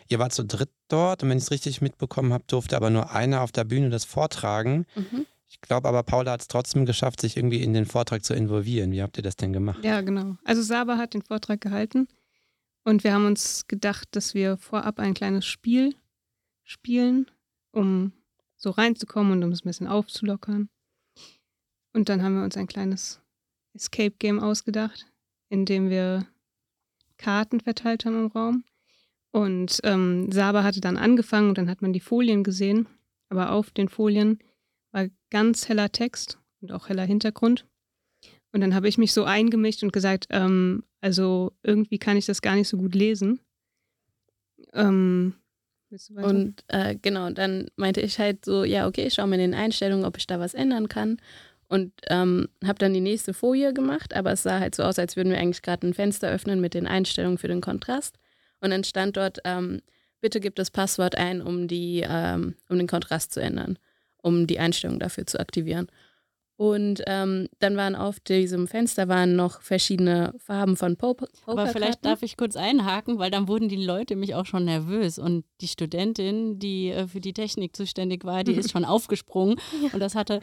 Ihr 0.10 0.20
wart 0.20 0.34
zu 0.34 0.44
dritt 0.44 0.70
dort 0.90 1.24
und 1.24 1.30
wenn 1.30 1.38
ich 1.38 1.46
es 1.46 1.52
richtig 1.52 1.80
mitbekommen 1.80 2.34
habe, 2.34 2.44
durfte 2.46 2.76
aber 2.76 2.90
nur 2.90 3.12
einer 3.12 3.40
auf 3.40 3.54
der 3.54 3.64
Bühne 3.64 3.90
das 3.90 4.04
vortragen. 4.04 4.86
Mhm. 4.96 5.26
Ich 5.48 5.62
glaube 5.62 5.88
aber, 5.88 6.04
Paula 6.04 6.34
hat 6.34 6.42
es 6.42 6.50
trotzdem 6.50 6.86
geschafft, 6.86 7.22
sich 7.22 7.38
irgendwie 7.38 7.64
in 7.64 7.74
den 7.74 7.86
Vortrag 7.86 8.26
zu 8.26 8.34
involvieren. 8.34 8.92
Wie 8.92 9.02
habt 9.02 9.16
ihr 9.16 9.24
das 9.24 9.38
denn 9.38 9.54
gemacht? 9.54 9.82
Ja, 9.82 10.02
genau. 10.02 10.36
Also 10.44 10.62
Saba 10.62 10.98
hat 10.98 11.14
den 11.14 11.22
Vortrag 11.22 11.62
gehalten 11.62 12.10
und 12.84 13.06
wir 13.06 13.14
haben 13.14 13.26
uns 13.26 13.66
gedacht, 13.70 14.10
dass 14.12 14.34
wir 14.34 14.58
vorab 14.58 15.00
ein 15.00 15.14
kleines 15.14 15.46
Spiel 15.46 15.96
spielen, 16.64 17.32
um 17.72 18.12
so 18.58 18.72
reinzukommen 18.72 19.32
und 19.32 19.44
um 19.46 19.54
es 19.54 19.62
ein 19.62 19.70
bisschen 19.70 19.88
aufzulockern. 19.88 20.68
Und 21.94 22.10
dann 22.10 22.22
haben 22.22 22.36
wir 22.36 22.44
uns 22.44 22.58
ein 22.58 22.68
kleines 22.68 23.23
Escape 23.74 24.16
Game 24.20 24.40
ausgedacht, 24.40 25.06
in 25.50 25.66
dem 25.66 25.90
wir 25.90 26.28
Karten 27.18 27.60
verteilt 27.60 28.06
haben 28.06 28.26
im 28.26 28.28
Raum. 28.28 28.64
Und 29.32 29.80
ähm, 29.84 30.32
Saba 30.32 30.64
hatte 30.64 30.82
dann 30.82 30.98
angefangen 30.98 31.50
und 31.50 31.58
dann 31.58 31.70
hat 31.70 31.82
man 31.82 31.94
die 31.94 32.00
Folien 32.00 32.44
gesehen. 32.44 32.88
Aber 33.30 33.52
auf 33.52 33.72
den 33.72 33.90
Folien 33.90 34.40
war 34.92 35.08
ganz 35.32 35.68
heller 35.68 35.92
Text 35.92 36.38
und 36.62 36.72
auch 36.72 36.90
heller 36.90 37.06
Hintergrund. 37.06 37.66
Und 38.52 38.62
dann 38.62 38.76
habe 38.76 38.88
ich 38.88 39.00
mich 39.00 39.12
so 39.12 39.24
eingemischt 39.24 39.82
und 39.82 39.92
gesagt, 39.92 40.28
ähm, 40.30 40.84
also 41.02 41.54
irgendwie 41.64 41.98
kann 41.98 42.18
ich 42.18 42.28
das 42.28 42.42
gar 42.42 42.56
nicht 42.56 42.68
so 42.68 42.78
gut 42.78 42.94
lesen. 42.94 43.40
Ähm? 44.74 45.34
Und 46.16 46.64
äh, 46.68 46.96
genau, 47.02 47.32
dann 47.32 47.68
meinte 47.76 48.02
ich 48.02 48.20
halt 48.20 48.46
so, 48.46 48.64
ja, 48.64 48.88
okay, 48.88 49.08
ich 49.08 49.16
schaue 49.16 49.28
mir 49.28 49.36
in 49.36 49.52
den 49.52 49.54
Einstellungen, 49.54 50.06
ob 50.06 50.18
ich 50.18 50.28
da 50.28 50.40
was 50.40 50.54
ändern 50.54 50.88
kann. 50.88 51.18
Und 51.74 51.92
ähm, 52.10 52.50
habe 52.64 52.78
dann 52.78 52.94
die 52.94 53.02
nächste 53.02 53.34
Folie 53.34 53.74
gemacht, 53.74 54.16
aber 54.16 54.34
es 54.34 54.44
sah 54.44 54.60
halt 54.60 54.76
so 54.76 54.84
aus, 54.84 55.00
als 55.00 55.16
würden 55.16 55.32
wir 55.32 55.40
eigentlich 55.40 55.64
gerade 55.64 55.88
ein 55.88 55.96
Fenster 55.96 56.30
öffnen 56.30 56.62
mit 56.62 56.76
den 56.76 56.86
Einstellungen 56.86 57.40
für 57.40 57.48
den 57.48 57.62
Kontrast. 57.62 58.20
Und 58.62 58.70
dann 58.70 58.84
stand 58.84 59.18
dort, 59.18 59.40
ähm, 59.44 59.82
bitte 60.22 60.40
gib 60.40 60.56
das 60.56 60.70
Passwort 60.70 61.18
ein, 61.18 61.42
um, 61.42 61.68
die, 61.68 62.06
ähm, 62.08 62.54
um 62.70 62.78
den 62.78 62.86
Kontrast 62.86 63.34
zu 63.34 63.40
ändern, 63.40 63.80
um 64.22 64.46
die 64.46 64.60
Einstellung 64.60 65.00
dafür 65.00 65.26
zu 65.26 65.40
aktivieren. 65.40 65.88
Und 66.58 67.02
ähm, 67.08 67.50
dann 67.58 67.76
waren 67.76 67.96
auf 67.96 68.20
diesem 68.20 68.68
Fenster 68.68 69.08
waren 69.08 69.36
noch 69.36 69.62
verschiedene 69.62 70.36
Farben 70.38 70.78
von 70.78 70.96
Poker. 70.96 71.28
Aber 71.48 71.66
vielleicht 71.66 72.06
darf 72.06 72.22
ich 72.22 72.38
kurz 72.38 72.56
einhaken, 72.56 73.18
weil 73.18 73.32
dann 73.32 73.48
wurden 73.48 73.68
die 73.68 73.84
Leute 73.84 74.16
mich 74.16 74.36
auch 74.36 74.46
schon 74.46 74.66
nervös 74.66 75.18
und 75.18 75.44
die 75.62 75.68
Studentin, 75.68 76.60
die 76.60 76.92
äh, 76.92 77.08
für 77.08 77.20
die 77.20 77.34
Technik 77.34 77.76
zuständig 77.76 78.26
war, 78.26 78.44
die 78.44 78.54
ist 78.60 78.72
schon 78.72 78.86
aufgesprungen 78.86 79.60
und 79.92 80.00
das 80.00 80.14
hatte 80.14 80.40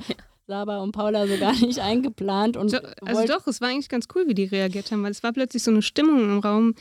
Saba 0.50 0.82
und 0.82 0.92
Paula 0.92 1.26
so 1.26 1.38
gar 1.38 1.52
nicht 1.52 1.78
eingeplant 1.78 2.56
und 2.56 2.70
So, 2.70 2.78
also 3.02 3.26
doch, 3.26 3.46
es 3.46 3.60
war 3.60 3.68
eigentlich 3.68 3.88
ganz 3.88 4.06
cool, 4.14 4.26
wie 4.26 4.34
die 4.34 4.44
reagiert 4.44 4.90
haben, 4.90 5.02
weil 5.04 5.12
es 5.12 5.22
war 5.22 5.32
plötzlich 5.32 5.62
so 5.62 5.70
eine 5.70 5.80
Stimmung 5.80 6.24
im 6.24 6.38
Raum, 6.40 6.74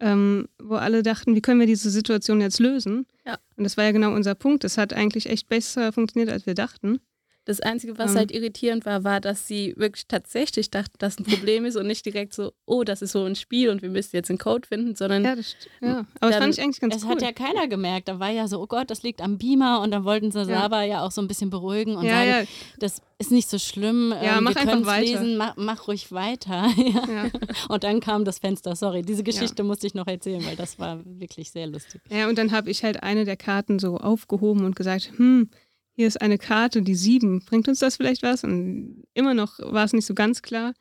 ähm, 0.00 0.48
wo 0.60 0.74
alle 0.74 1.04
dachten, 1.04 1.36
wie 1.36 1.40
können 1.40 1.60
wir 1.60 1.68
diese 1.68 1.90
Situation 1.90 2.40
jetzt 2.40 2.58
lösen? 2.58 3.06
Ja. 3.24 3.38
Und 3.56 3.64
das 3.64 3.76
war 3.76 3.84
ja 3.84 3.92
genau 3.92 4.12
unser 4.12 4.34
Punkt. 4.34 4.64
Das 4.64 4.76
hat 4.76 4.92
eigentlich 4.92 5.28
echt 5.30 5.48
besser 5.48 5.92
funktioniert, 5.92 6.32
als 6.32 6.46
wir 6.46 6.54
dachten. 6.54 6.98
Das 7.44 7.60
Einzige, 7.60 7.98
was 7.98 8.12
Ähm. 8.12 8.18
halt 8.18 8.30
irritierend 8.32 8.86
war, 8.86 9.02
war, 9.02 9.20
dass 9.20 9.48
sie 9.48 9.74
wirklich 9.76 10.06
tatsächlich 10.06 10.70
dachten, 10.70 10.94
dass 10.98 11.18
ein 11.18 11.24
Problem 11.24 11.64
ist 11.64 11.76
und 11.76 11.86
nicht 11.88 12.06
direkt 12.06 12.34
so, 12.34 12.52
oh, 12.66 12.84
das 12.84 13.02
ist 13.02 13.12
so 13.12 13.24
ein 13.24 13.34
Spiel 13.34 13.68
und 13.70 13.82
wir 13.82 13.90
müssen 13.90 14.14
jetzt 14.14 14.30
einen 14.30 14.38
Code 14.38 14.66
finden, 14.68 14.94
sondern 14.94 15.24
Ja, 15.24 15.34
das, 15.34 15.56
ja. 15.80 15.88
aber 15.90 16.06
das 16.20 16.30
Dann- 16.30 16.40
fand 16.42 16.54
ich 16.54 16.62
eigentlich 16.62 16.80
ganz 16.80 16.96
es 16.96 17.04
cool. 17.04 17.10
hat 17.10 17.22
ja 17.22 17.32
keiner 17.32 17.66
gemerkt. 17.66 18.06
Da 18.08 18.20
war 18.20 18.30
ja 18.30 18.46
so, 18.46 18.60
oh 18.60 18.66
Gott, 18.66 18.90
das 18.90 19.02
liegt 19.02 19.20
am 19.20 19.38
Beamer 19.38 19.80
und 19.80 19.90
dann 19.90 20.04
wollten 20.04 20.30
sie 20.30 20.44
Saba 20.44 20.84
ja 20.84 21.04
auch 21.04 21.10
so 21.10 21.20
ein 21.20 21.26
bisschen 21.28 21.50
beruhigen 21.50 21.96
und 21.96 22.04
ja, 22.04 22.12
sagen, 22.14 22.28
ja, 22.28 22.42
das 22.78 23.00
ist 23.18 23.30
nicht 23.32 23.48
so 23.50 23.58
schlimm. 23.58 24.12
Ja, 24.22 24.38
ähm, 24.38 24.44
mach 24.44 24.54
wir 24.54 24.60
einfach 24.62 24.86
weiter. 24.86 25.00
lesen, 25.06 25.36
mach, 25.36 25.54
mach 25.56 25.88
ruhig 25.88 26.10
weiter. 26.12 26.66
ja. 26.76 27.08
ja. 27.24 27.30
Und 27.68 27.82
dann 27.84 28.00
kam 28.00 28.24
das 28.24 28.38
Fenster. 28.38 28.74
Sorry, 28.76 29.02
diese 29.02 29.22
Geschichte 29.22 29.62
musste 29.64 29.86
ich 29.86 29.94
noch 29.94 30.06
erzählen, 30.06 30.44
weil 30.44 30.56
das 30.56 30.78
war 30.78 31.00
wirklich 31.04 31.50
sehr 31.50 31.66
lustig. 31.66 32.00
ja, 32.10 32.28
und 32.28 32.38
dann 32.38 32.50
habe 32.52 32.70
ich 32.70 32.82
halt 32.84 33.02
eine 33.02 33.24
der 33.24 33.36
Karten 33.36 33.78
so 33.78 33.96
aufgehoben 33.96 34.64
und 34.64 34.74
gesagt, 34.76 35.12
hm, 35.16 35.50
hier 35.94 36.06
ist 36.06 36.20
eine 36.20 36.38
Karte, 36.38 36.82
die 36.82 36.94
sieben. 36.94 37.44
Bringt 37.44 37.68
uns 37.68 37.78
das 37.80 37.96
vielleicht 37.96 38.22
was? 38.22 38.44
Und 38.44 39.04
immer 39.14 39.34
noch 39.34 39.58
war 39.58 39.84
es 39.84 39.92
nicht 39.92 40.06
so 40.06 40.14
ganz 40.14 40.42
klar. 40.42 40.72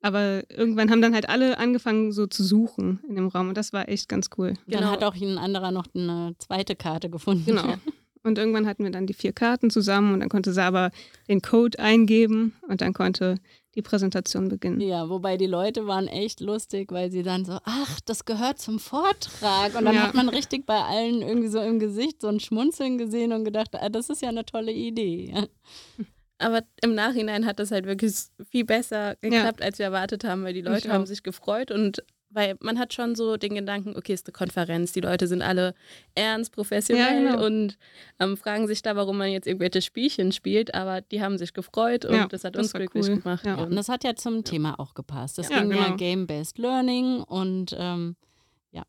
Aber 0.00 0.42
irgendwann 0.50 0.90
haben 0.90 1.00
dann 1.00 1.14
halt 1.14 1.28
alle 1.30 1.56
angefangen, 1.58 2.12
so 2.12 2.26
zu 2.26 2.44
suchen 2.44 3.00
in 3.08 3.14
dem 3.16 3.28
Raum. 3.28 3.48
Und 3.48 3.56
das 3.56 3.72
war 3.72 3.88
echt 3.88 4.08
ganz 4.08 4.28
cool. 4.36 4.54
Dann 4.66 4.80
Genau. 4.80 4.90
hat 4.92 5.02
auch 5.02 5.14
ein 5.14 5.38
anderer 5.38 5.70
noch 5.70 5.86
eine 5.94 6.34
zweite 6.38 6.76
Karte 6.76 7.08
gefunden. 7.08 7.46
Genau. 7.46 7.74
Und 8.22 8.38
irgendwann 8.38 8.66
hatten 8.66 8.84
wir 8.84 8.90
dann 8.90 9.06
die 9.06 9.14
vier 9.14 9.32
Karten 9.32 9.70
zusammen 9.70 10.14
und 10.14 10.20
dann 10.20 10.28
konnte 10.28 10.52
Saba 10.52 10.90
den 11.28 11.40
Code 11.42 11.78
eingeben 11.78 12.54
und 12.68 12.80
dann 12.80 12.92
konnte 12.92 13.36
die 13.74 13.82
Präsentation 13.82 14.48
beginnen. 14.48 14.80
Ja, 14.80 15.08
wobei 15.08 15.36
die 15.36 15.46
Leute 15.46 15.86
waren 15.86 16.06
echt 16.08 16.40
lustig, 16.40 16.92
weil 16.92 17.10
sie 17.10 17.22
dann 17.22 17.44
so, 17.44 17.58
ach, 17.64 18.00
das 18.04 18.24
gehört 18.24 18.58
zum 18.60 18.78
Vortrag. 18.78 19.74
Und 19.74 19.84
dann 19.84 19.94
Ja. 19.94 20.02
hat 20.02 20.14
man 20.14 20.28
richtig 20.28 20.66
bei 20.66 20.80
allen 20.80 21.22
irgendwie 21.22 21.48
so 21.48 21.60
im 21.60 21.78
Gesicht 21.78 22.20
so 22.22 22.28
ein 22.28 22.40
Schmunzeln 22.40 22.98
gesehen 22.98 23.32
und 23.32 23.44
gedacht, 23.44 23.74
ah, 23.74 23.88
das 23.88 24.10
ist 24.10 24.22
ja 24.22 24.28
eine 24.28 24.44
tolle 24.44 24.72
Idee. 24.72 25.32
Ja. 25.34 25.46
aber 26.38 26.62
im 26.82 26.94
Nachhinein 26.94 27.46
hat 27.46 27.58
das 27.58 27.70
halt 27.70 27.86
wirklich 27.86 28.12
viel 28.50 28.64
besser 28.64 29.16
geklappt, 29.20 29.62
als 29.62 29.78
wir 29.78 29.86
erwartet 29.86 30.24
haben, 30.24 30.42
weil 30.44 30.52
die 30.54 30.62
Leute 30.62 30.92
haben 30.92 31.06
sich 31.06 31.22
gefreut 31.22 31.70
und 31.70 32.02
weil 32.34 32.56
man 32.60 32.78
hat 32.78 32.92
schon 32.92 33.14
so 33.14 33.36
den 33.36 33.54
Gedanken, 33.54 33.96
okay, 33.96 34.12
es 34.12 34.20
ist 34.20 34.26
eine 34.26 34.32
Konferenz, 34.32 34.92
die 34.92 35.00
Leute 35.00 35.26
sind 35.26 35.40
alle 35.42 35.74
ernst, 36.14 36.52
professionell 36.52 37.24
Ja, 37.24 37.32
genau. 37.32 37.46
und 37.46 37.78
ähm, 38.20 38.36
fragen 38.36 38.66
sich 38.66 38.82
da, 38.82 38.96
warum 38.96 39.16
man 39.18 39.30
jetzt 39.30 39.46
irgendwelche 39.46 39.80
Spielchen 39.80 40.32
spielt, 40.32 40.74
aber 40.74 41.00
die 41.00 41.22
haben 41.22 41.38
sich 41.38 41.52
gefreut 41.54 42.04
und 42.04 42.14
Ja, 42.14 42.26
das 42.26 42.44
hat 42.44 42.54
das 42.56 42.64
uns 42.66 42.72
glücklich 42.72 43.08
cool. 43.08 43.20
gemacht. 43.20 43.46
Ja. 43.46 43.54
Und 43.54 43.70
Und 43.70 43.76
das 43.76 43.88
hat 43.88 44.04
ja 44.04 44.14
zum 44.16 44.44
Thema 44.44 44.78
auch 44.78 44.94
gepasst. 44.94 45.38
Das 45.38 45.48
Ja, 45.48 45.60
ging 45.62 45.70
ja 45.72 45.84
genau. 45.84 45.96
Game-Based 45.96 46.58
Learning 46.58 47.22
und 47.22 47.74
ähm, 47.78 48.16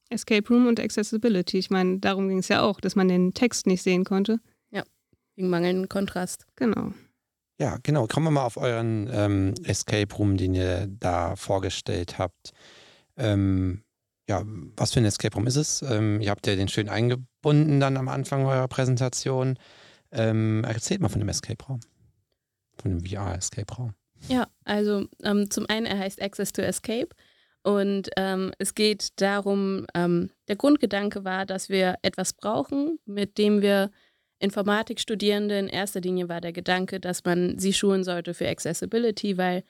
Escape 0.10 0.48
Room 0.50 0.66
und 0.68 0.80
Accessibility. 0.80 1.60
Ich 1.60 1.70
meine, 1.70 2.00
darum 2.00 2.28
ging 2.28 2.40
es 2.40 2.48
ja 2.48 2.64
auch, 2.64 2.80
dass 2.82 2.96
man 2.96 3.08
den 3.08 3.34
Text 3.36 3.68
nicht 3.68 3.84
sehen 3.84 4.04
konnte. 4.04 4.40
wegen 5.38 5.50
mangelnden 5.50 5.90
Kontrast. 5.90 6.46
Genau. 6.56 6.94
Ja, 7.60 7.78
genau. 7.84 8.08
Kommen 8.08 8.28
wir 8.28 8.32
mal 8.32 8.46
auf 8.46 8.56
euren 8.58 9.10
ähm, 9.12 9.54
Escape 9.66 10.16
Room, 10.16 10.38
den 10.38 10.54
ihr 10.56 10.88
da 10.88 11.36
vorgestellt 11.36 12.18
habt. 12.18 12.52
Ähm, 13.18 13.84
ja, 14.28 14.44
was 14.76 14.94
für 14.94 15.00
ein 15.00 15.06
Escape 15.06 15.36
Room 15.36 15.48
ist 15.48 15.56
es? 15.56 15.82
Ähm, 15.84 16.20
ihr 16.22 16.32
habt 16.32 16.48
ja 16.48 16.56
den 16.56 16.68
schön 16.68 16.90
eingebunden 16.90 17.80
dann 17.80 17.98
am 17.98 18.08
Anfang 18.08 18.46
eurer 18.46 18.68
Präsentation. 18.68 19.60
Ähm, 20.12 20.64
erzählt 20.64 21.02
mal 21.02 21.10
von 21.10 21.20
dem 21.20 21.30
Escape 21.30 21.64
Raum. 21.66 21.80
Von 22.82 22.92
dem 22.92 23.06
VR-Escape 23.06 23.74
Raum. 23.76 23.94
Ja, 24.28 24.48
also 24.64 25.06
ähm, 25.24 25.50
zum 25.52 25.68
einen, 25.70 25.86
er 25.86 26.00
heißt 26.00 26.22
Access 26.22 26.52
to 26.54 26.62
Escape. 26.62 27.10
Und 27.64 28.10
ähm, 28.16 28.52
es 28.60 28.76
geht 28.76 29.20
darum, 29.22 29.88
ähm, 29.96 30.30
der 30.48 30.56
Grundgedanke 30.56 31.24
war, 31.24 31.46
dass 31.46 31.70
wir 31.70 31.96
etwas 32.04 32.34
brauchen, 32.34 33.00
mit 33.06 33.38
dem 33.38 33.62
wir 33.62 33.92
Informatikstudierende 34.40 35.58
in 35.58 35.68
erster 35.68 36.02
Linie 36.02 36.30
war 36.30 36.42
der 36.42 36.54
Gedanke, 36.54 37.00
dass 37.00 37.24
man 37.24 37.58
sie 37.58 37.74
schulen 37.74 38.04
sollte 38.04 38.34
für 38.34 38.48
Accessibility, 38.48 39.38
weil 39.38 39.64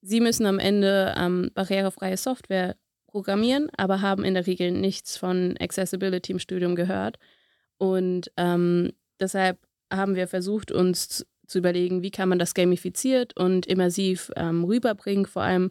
sie 0.00 0.20
müssen 0.20 0.46
am 0.46 0.58
Ende 0.58 1.14
ähm, 1.16 1.50
barrierefreie 1.54 2.16
Software 2.16 2.76
programmieren, 3.12 3.70
aber 3.76 4.00
haben 4.00 4.24
in 4.24 4.34
der 4.34 4.46
Regel 4.46 4.72
nichts 4.72 5.16
von 5.16 5.56
Accessibility 5.60 6.32
im 6.32 6.38
Studium 6.38 6.74
gehört. 6.74 7.18
Und 7.78 8.32
ähm, 8.36 8.92
deshalb 9.20 9.58
haben 9.92 10.16
wir 10.16 10.26
versucht, 10.26 10.72
uns 10.72 11.26
zu 11.46 11.58
überlegen, 11.58 12.02
wie 12.02 12.10
kann 12.10 12.28
man 12.28 12.38
das 12.38 12.54
gamifiziert 12.54 13.36
und 13.36 13.66
immersiv 13.66 14.30
ähm, 14.36 14.64
rüberbringen. 14.64 15.26
Vor 15.26 15.42
allem 15.42 15.70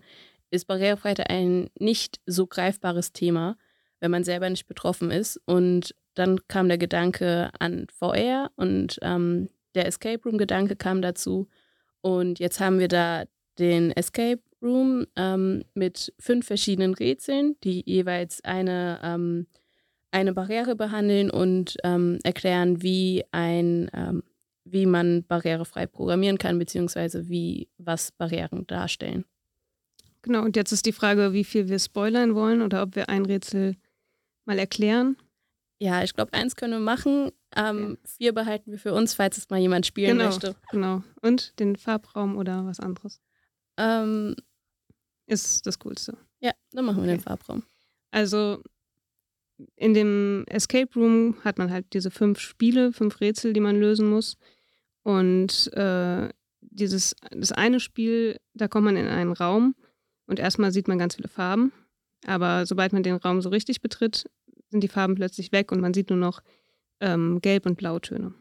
ist 0.52 0.68
Barrierefreiheit 0.68 1.30
ein 1.30 1.70
nicht 1.80 2.20
so 2.26 2.46
greifbares 2.46 3.14
Thema, 3.14 3.58
wenn 4.00 4.12
man 4.12 4.24
selber 4.24 4.50
nicht 4.50 4.68
betroffen 4.68 5.10
ist. 5.10 5.40
Und 5.46 5.96
dann 6.14 6.48
kam 6.48 6.68
der 6.68 6.78
Gedanke 6.78 7.50
an 7.60 7.88
VR 7.92 8.52
und 8.56 9.00
ähm, 9.02 9.50
der 9.74 9.88
Escape 9.88 10.22
Room-Gedanke 10.24 10.76
kam 10.76 11.02
dazu. 11.02 11.48
Und 12.02 12.40
jetzt 12.40 12.60
haben 12.60 12.80
wir 12.80 12.88
da 12.88 13.24
den 13.58 13.92
Escape 13.92 14.42
Room 14.62 15.08
ähm, 15.16 15.64
mit 15.74 16.14
fünf 16.20 16.48
verschiedenen 16.48 16.94
Rätseln, 16.94 17.56
die 17.64 17.84
jeweils 17.86 18.44
eine, 18.44 19.00
ähm, 19.04 19.48
eine 20.12 20.34
Barriere 20.34 20.76
behandeln 20.76 21.32
und 21.32 21.78
ähm, 21.84 22.20
erklären, 22.24 22.82
wie 22.82 23.24
ein 23.32 23.90
ähm, 23.94 24.24
wie 24.64 24.86
man 24.86 25.24
barrierefrei 25.24 25.88
programmieren 25.88 26.38
kann, 26.38 26.60
beziehungsweise 26.60 27.28
wie 27.28 27.70
was 27.78 28.12
Barrieren 28.12 28.66
darstellen. 28.68 29.26
Genau, 30.22 30.44
und 30.44 30.56
jetzt 30.56 30.72
ist 30.72 30.86
die 30.86 30.92
Frage, 30.92 31.34
wie 31.34 31.44
viel 31.44 31.68
wir 31.68 31.80
spoilern 31.80 32.36
wollen 32.36 32.62
oder 32.62 32.84
ob 32.84 32.96
wir 32.96 33.10
ein 33.10 33.26
Rätsel 33.26 33.76
mal 34.46 34.60
erklären. 34.60 35.18
Ja, 35.80 36.04
ich 36.04 36.14
glaube, 36.14 36.34
eins 36.34 36.56
können 36.56 36.74
wir 36.74 36.80
machen. 36.80 37.32
Ähm, 37.56 37.94
okay. 37.94 37.98
Vier 38.06 38.34
behalten 38.34 38.72
wir 38.72 38.78
für 38.78 38.94
uns, 38.94 39.16
falls 39.16 39.40
es 39.40 39.50
mal 39.50 39.60
jemand 39.60 39.88
spielen 39.88 40.20
genau, 40.20 40.30
möchte. 40.30 40.56
Genau. 40.70 41.02
Und 41.22 41.60
den 41.60 41.76
Farbraum 41.76 42.38
oder 42.38 42.66
was 42.66 42.80
anderes? 42.80 43.20
Ähm, 43.78 44.36
ist 45.32 45.66
das 45.66 45.80
Coolste. 45.80 46.18
Ja, 46.40 46.52
dann 46.72 46.86
machen 46.86 46.98
wir 46.98 47.04
okay. 47.04 47.18
den 47.18 47.22
Farbraum. 47.22 47.64
Also 48.12 48.62
in 49.76 49.94
dem 49.94 50.44
Escape 50.48 50.92
Room 50.96 51.36
hat 51.44 51.58
man 51.58 51.72
halt 51.72 51.94
diese 51.94 52.12
fünf 52.12 52.40
Spiele, 52.40 52.92
fünf 52.94 53.22
Rätsel, 53.22 53.54
die 53.54 53.60
man 53.60 53.80
lösen 53.80 54.10
muss. 54.10 54.38
Und 55.04 55.72
äh, 55.74 56.30
dieses, 56.62 57.16
das 57.32 57.52
eine 57.52 57.80
Spiel, 57.80 58.40
da 58.54 58.68
kommt 58.68 58.86
man 58.86 58.98
in 58.98 59.08
einen 59.08 59.34
Raum 59.34 59.76
und 60.28 60.40
erstmal 60.40 60.72
sieht 60.72 60.88
man 60.88 61.00
ganz 61.00 61.16
viele 61.16 61.30
Farben. 61.30 61.72
Aber 62.26 62.66
sobald 62.66 62.94
man 62.94 63.04
den 63.04 63.16
Raum 63.16 63.42
so 63.42 63.50
richtig 63.50 63.82
betritt, 63.82 64.30
sind 64.70 64.82
die 64.82 64.88
Farben 64.88 65.16
plötzlich 65.16 65.52
weg 65.52 65.72
und 65.72 65.82
man 65.82 65.94
sieht 65.94 66.10
nur 66.10 66.20
noch 66.20 66.42
ähm, 67.00 67.40
Gelb- 67.42 67.66
und 67.66 67.78
Blautöne. 67.78 68.34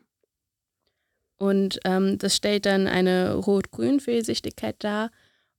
Und 1.36 1.80
ähm, 1.84 2.18
das 2.18 2.36
stellt 2.36 2.66
dann 2.66 2.86
eine 2.86 3.34
Rot-Grün-Fehlsichtigkeit 3.34 4.76
dar. 4.84 5.10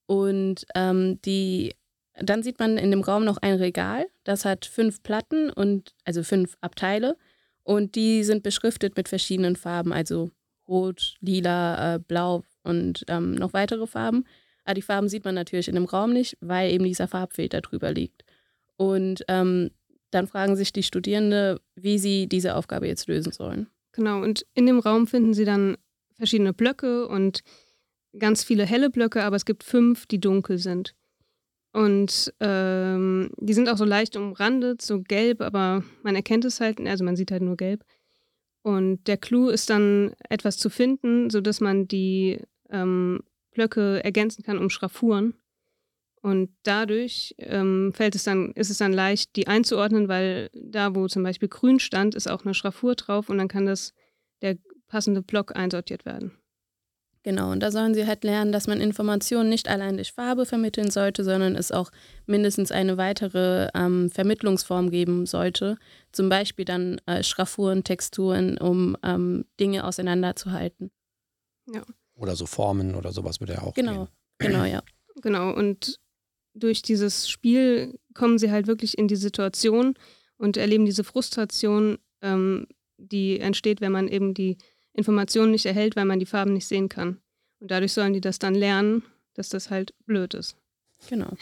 Und 0.06 0.66
ähm, 0.76 1.22
die, 1.22 1.76
dann 2.16 2.44
sieht 2.44 2.60
man 2.60 2.78
in 2.78 2.92
dem 2.92 3.02
Raum 3.02 3.24
noch 3.24 3.38
ein 3.38 3.56
Regal, 3.56 4.08
das 4.24 4.46
hat 4.46 4.66
fünf 4.66 5.04
Platten 5.04 5.50
und 5.50 5.94
also 6.06 6.24
fünf 6.24 6.58
Abteile. 6.62 7.18
Und 7.64 7.96
die 7.96 8.24
sind 8.24 8.44
beschriftet 8.44 8.98
mit 8.98 9.08
verschiedenen 9.08 9.56
Farben, 9.56 9.94
also 9.94 10.32
rot, 10.68 11.16
lila, 11.22 11.96
äh, 11.96 12.00
blau 12.00 12.44
und 12.64 13.04
ähm, 13.08 13.36
noch 13.36 13.54
weitere 13.54 13.88
Farben. 13.88 14.26
Aber 14.64 14.74
die 14.74 14.82
Farben 14.82 15.10
sieht 15.10 15.26
man 15.26 15.36
natürlich 15.36 15.68
in 15.68 15.76
dem 15.76 15.86
Raum 15.86 16.14
nicht, 16.14 16.38
weil 16.42 16.72
eben 16.72 16.86
dieser 16.86 17.08
Farbfilter 17.08 17.62
drüber 17.62 17.92
liegt. 17.92 18.24
Und 18.78 19.24
ähm, 19.28 19.72
dann 20.12 20.28
fragen 20.28 20.56
sich 20.56 20.74
die 20.74 20.84
Studierenden, 20.84 21.60
wie 21.76 21.98
sie 21.98 22.28
diese 22.28 22.56
Aufgabe 22.56 22.88
jetzt 22.88 23.08
lösen 23.08 23.32
sollen. 23.32 23.68
Genau, 23.94 24.22
und 24.22 24.46
in 24.54 24.66
dem 24.66 24.80
Raum 24.80 25.08
finden 25.08 25.34
sie 25.34 25.46
dann 25.46 25.78
verschiedene 26.14 26.54
Blöcke 26.54 27.08
und 27.08 27.42
ganz 28.18 28.44
viele 28.44 28.66
helle 28.66 28.90
Blöcke, 28.90 29.24
aber 29.24 29.36
es 29.36 29.46
gibt 29.46 29.64
fünf, 29.64 30.06
die 30.06 30.20
dunkel 30.20 30.58
sind. 30.58 30.96
Und 31.74 32.34
ähm, 32.42 33.32
die 33.38 33.54
sind 33.54 33.70
auch 33.70 33.78
so 33.78 33.86
leicht 33.86 34.18
umrandet, 34.18 34.82
so 34.82 35.02
gelb, 35.02 35.42
aber 35.42 35.84
man 36.04 36.16
erkennt 36.16 36.44
es 36.44 36.60
halt, 36.60 36.82
also 36.82 37.04
man 37.04 37.16
sieht 37.16 37.32
halt 37.32 37.44
nur 37.44 37.56
gelb. 37.56 37.86
Und 38.62 39.08
der 39.08 39.18
Clou 39.18 39.50
ist 39.50 39.70
dann 39.70 40.14
etwas 40.30 40.58
zu 40.58 40.70
finden, 40.70 41.30
sodass 41.30 41.62
man 41.62 41.88
die 41.88 42.40
ähm, 42.70 43.22
Blöcke 43.52 44.04
ergänzen 44.04 44.44
kann 44.44 44.58
um 44.58 44.70
Schraffuren. 44.70 45.36
Und 46.22 46.52
dadurch 46.64 47.34
ähm, 47.40 47.94
fällt 47.94 48.14
es 48.16 48.26
dann, 48.26 48.52
ist 48.52 48.70
es 48.70 48.78
dann 48.78 48.94
leicht, 48.94 49.36
die 49.36 49.48
einzuordnen, 49.48 50.08
weil 50.08 50.52
da, 50.54 50.94
wo 50.94 51.08
zum 51.08 51.24
Beispiel 51.24 51.50
grün 51.50 51.80
stand, 51.80 52.14
ist 52.14 52.30
auch 52.30 52.44
eine 52.44 52.54
Schraffur 52.54 52.96
drauf 52.96 53.30
und 53.30 53.40
dann 53.40 53.48
kann 53.48 53.66
das 53.66 53.94
der 54.42 54.58
passende 54.88 55.24
Block 55.24 55.56
einsortiert 55.56 56.06
werden. 56.06 56.38
Genau, 57.24 57.52
und 57.52 57.60
da 57.60 57.70
sollen 57.72 57.94
sie 57.94 58.08
halt 58.08 58.24
lernen, 58.24 58.52
dass 58.52 58.66
man 58.66 58.82
Informationen 58.82 59.48
nicht 59.48 59.70
allein 59.70 59.96
durch 59.96 60.12
Farbe 60.12 60.48
vermitteln 60.48 60.90
sollte, 60.90 61.24
sondern 61.24 61.56
es 61.56 61.72
auch 61.72 61.92
mindestens 62.26 62.72
eine 62.72 62.98
weitere 62.98 63.70
ähm, 63.76 64.10
Vermittlungsform 64.10 64.90
geben 64.90 65.28
sollte. 65.28 65.78
Zum 66.12 66.30
Beispiel 66.30 66.66
dann 66.66 67.00
äh, 67.06 67.22
Schraffuren, 67.22 67.84
Texturen, 67.84 68.58
um 68.58 68.98
ähm, 69.04 69.46
Dinge 69.60 69.86
auseinanderzuhalten. 69.86 70.90
Ja. 71.72 71.84
Oder 72.16 72.36
so 72.36 72.48
Formen 72.48 72.96
oder 72.96 73.12
sowas 73.12 73.40
würde 73.40 73.54
ja 73.54 73.62
auch. 73.62 73.76
Genau, 73.76 74.06
gehen. 74.40 74.52
genau, 74.52 74.64
ja. 74.64 74.82
Genau, 75.22 75.52
und 75.54 76.00
durch 76.54 76.82
dieses 76.82 77.30
Spiel 77.30 78.00
kommen 78.16 78.40
sie 78.40 78.52
halt 78.52 78.66
wirklich 78.66 78.98
in 78.98 79.08
die 79.08 79.16
Situation 79.16 79.94
und 80.38 80.58
erleben 80.58 80.86
diese 80.86 81.04
Frustration, 81.04 82.00
ähm, 82.22 82.68
die 82.98 83.40
entsteht, 83.40 83.80
wenn 83.80 83.92
man 83.92 84.08
eben 84.08 84.34
die 84.34 84.58
Informationen 84.94 85.52
nicht 85.52 85.66
erhält, 85.66 85.96
weil 85.96 86.06
man 86.06 86.20
die 86.20 86.26
Farben 86.26 86.54
nicht 86.54 86.68
sehen 86.68 86.90
kann. 86.90 87.22
Und 87.60 87.72
dadurch 87.72 87.94
sollen 87.94 88.14
die 88.14 88.22
das 88.22 88.40
dann 88.40 88.56
lernen, 88.56 89.04
dass 89.34 89.50
das 89.50 89.70
halt 89.70 89.94
blöd 90.06 90.34
ist. 90.34 90.56
Genau. 91.10 91.30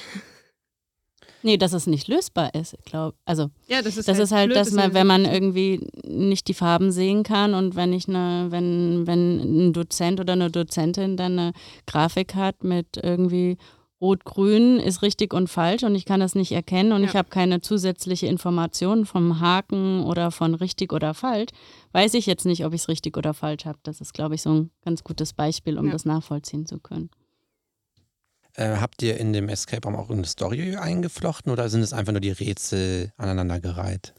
Nee, 1.42 1.58
dass 1.58 1.74
es 1.74 1.88
nicht 1.88 2.08
lösbar 2.08 2.54
ist, 2.54 2.74
ich 2.74 2.84
glaube. 2.84 3.16
Also, 3.24 3.50
ja, 3.68 3.82
das 3.82 3.96
ist 3.96 4.08
das 4.10 4.18
halt, 4.18 4.24
ist 4.24 4.32
halt 4.32 4.48
blöd, 4.48 4.58
dass 4.58 4.72
man, 4.72 4.94
wenn 4.94 5.08
man 5.08 5.24
irgendwie 5.24 5.88
nicht 6.04 6.48
die 6.50 6.54
Farben 6.54 6.92
sehen 6.92 7.24
kann 7.24 7.54
und 7.54 7.76
wenn 7.76 7.94
ich 7.94 8.10
eine, 8.10 8.48
wenn, 8.50 9.08
wenn 9.08 9.40
ein 9.40 9.74
Dozent 9.74 10.20
oder 10.20 10.34
eine 10.34 10.52
Dozentin 10.52 11.16
dann 11.16 11.40
eine 11.40 11.54
Grafik 11.88 12.36
hat 12.36 12.64
mit 12.64 13.00
irgendwie 13.02 13.58
Rot-Grün 14.02 14.80
ist 14.80 15.02
richtig 15.02 15.34
und 15.34 15.50
falsch 15.50 15.84
und 15.84 15.94
ich 15.96 16.06
kann 16.06 16.20
das 16.20 16.34
nicht 16.34 16.52
erkennen 16.52 16.94
und 16.94 17.04
ja. 17.04 17.10
ich 17.10 17.16
habe 17.16 17.30
keine 17.30 17.62
zusätzliche 17.62 18.28
Information 18.28 19.06
vom 19.06 19.42
Haken 19.42 20.04
oder 20.04 20.32
von 20.32 20.56
richtig 20.56 20.94
oder 20.94 21.14
falsch, 21.14 21.50
weiß 21.92 22.14
ich 22.14 22.26
jetzt 22.26 22.46
nicht, 22.46 22.66
ob 22.66 22.74
ich 22.74 22.82
es 22.82 22.88
richtig 22.88 23.18
oder 23.18 23.34
falsch 23.34 23.66
habe. 23.66 23.80
Das 23.84 24.00
ist, 24.00 24.14
glaube 24.14 24.36
ich, 24.36 24.42
so 24.42 24.54
ein 24.54 24.72
ganz 24.86 25.04
gutes 25.04 25.34
Beispiel, 25.34 25.78
um 25.78 25.88
ja. 25.88 25.92
das 25.92 26.06
nachvollziehen 26.06 26.66
zu 26.66 26.80
können. 26.80 27.10
Äh, 28.56 28.78
habt 28.78 29.02
ihr 29.02 29.18
in 29.18 29.34
dem 29.34 29.50
Escape 29.50 29.86
Room 29.86 29.96
auch 29.96 30.10
eine 30.10 30.26
Story 30.26 30.76
eingeflochten 30.76 31.52
oder 31.52 31.70
sind 31.70 31.82
es 31.82 31.94
einfach 31.94 32.14
nur 32.14 32.22
die 32.22 32.32
Rätsel 32.32 33.12
aneinandergereiht? 33.18 34.14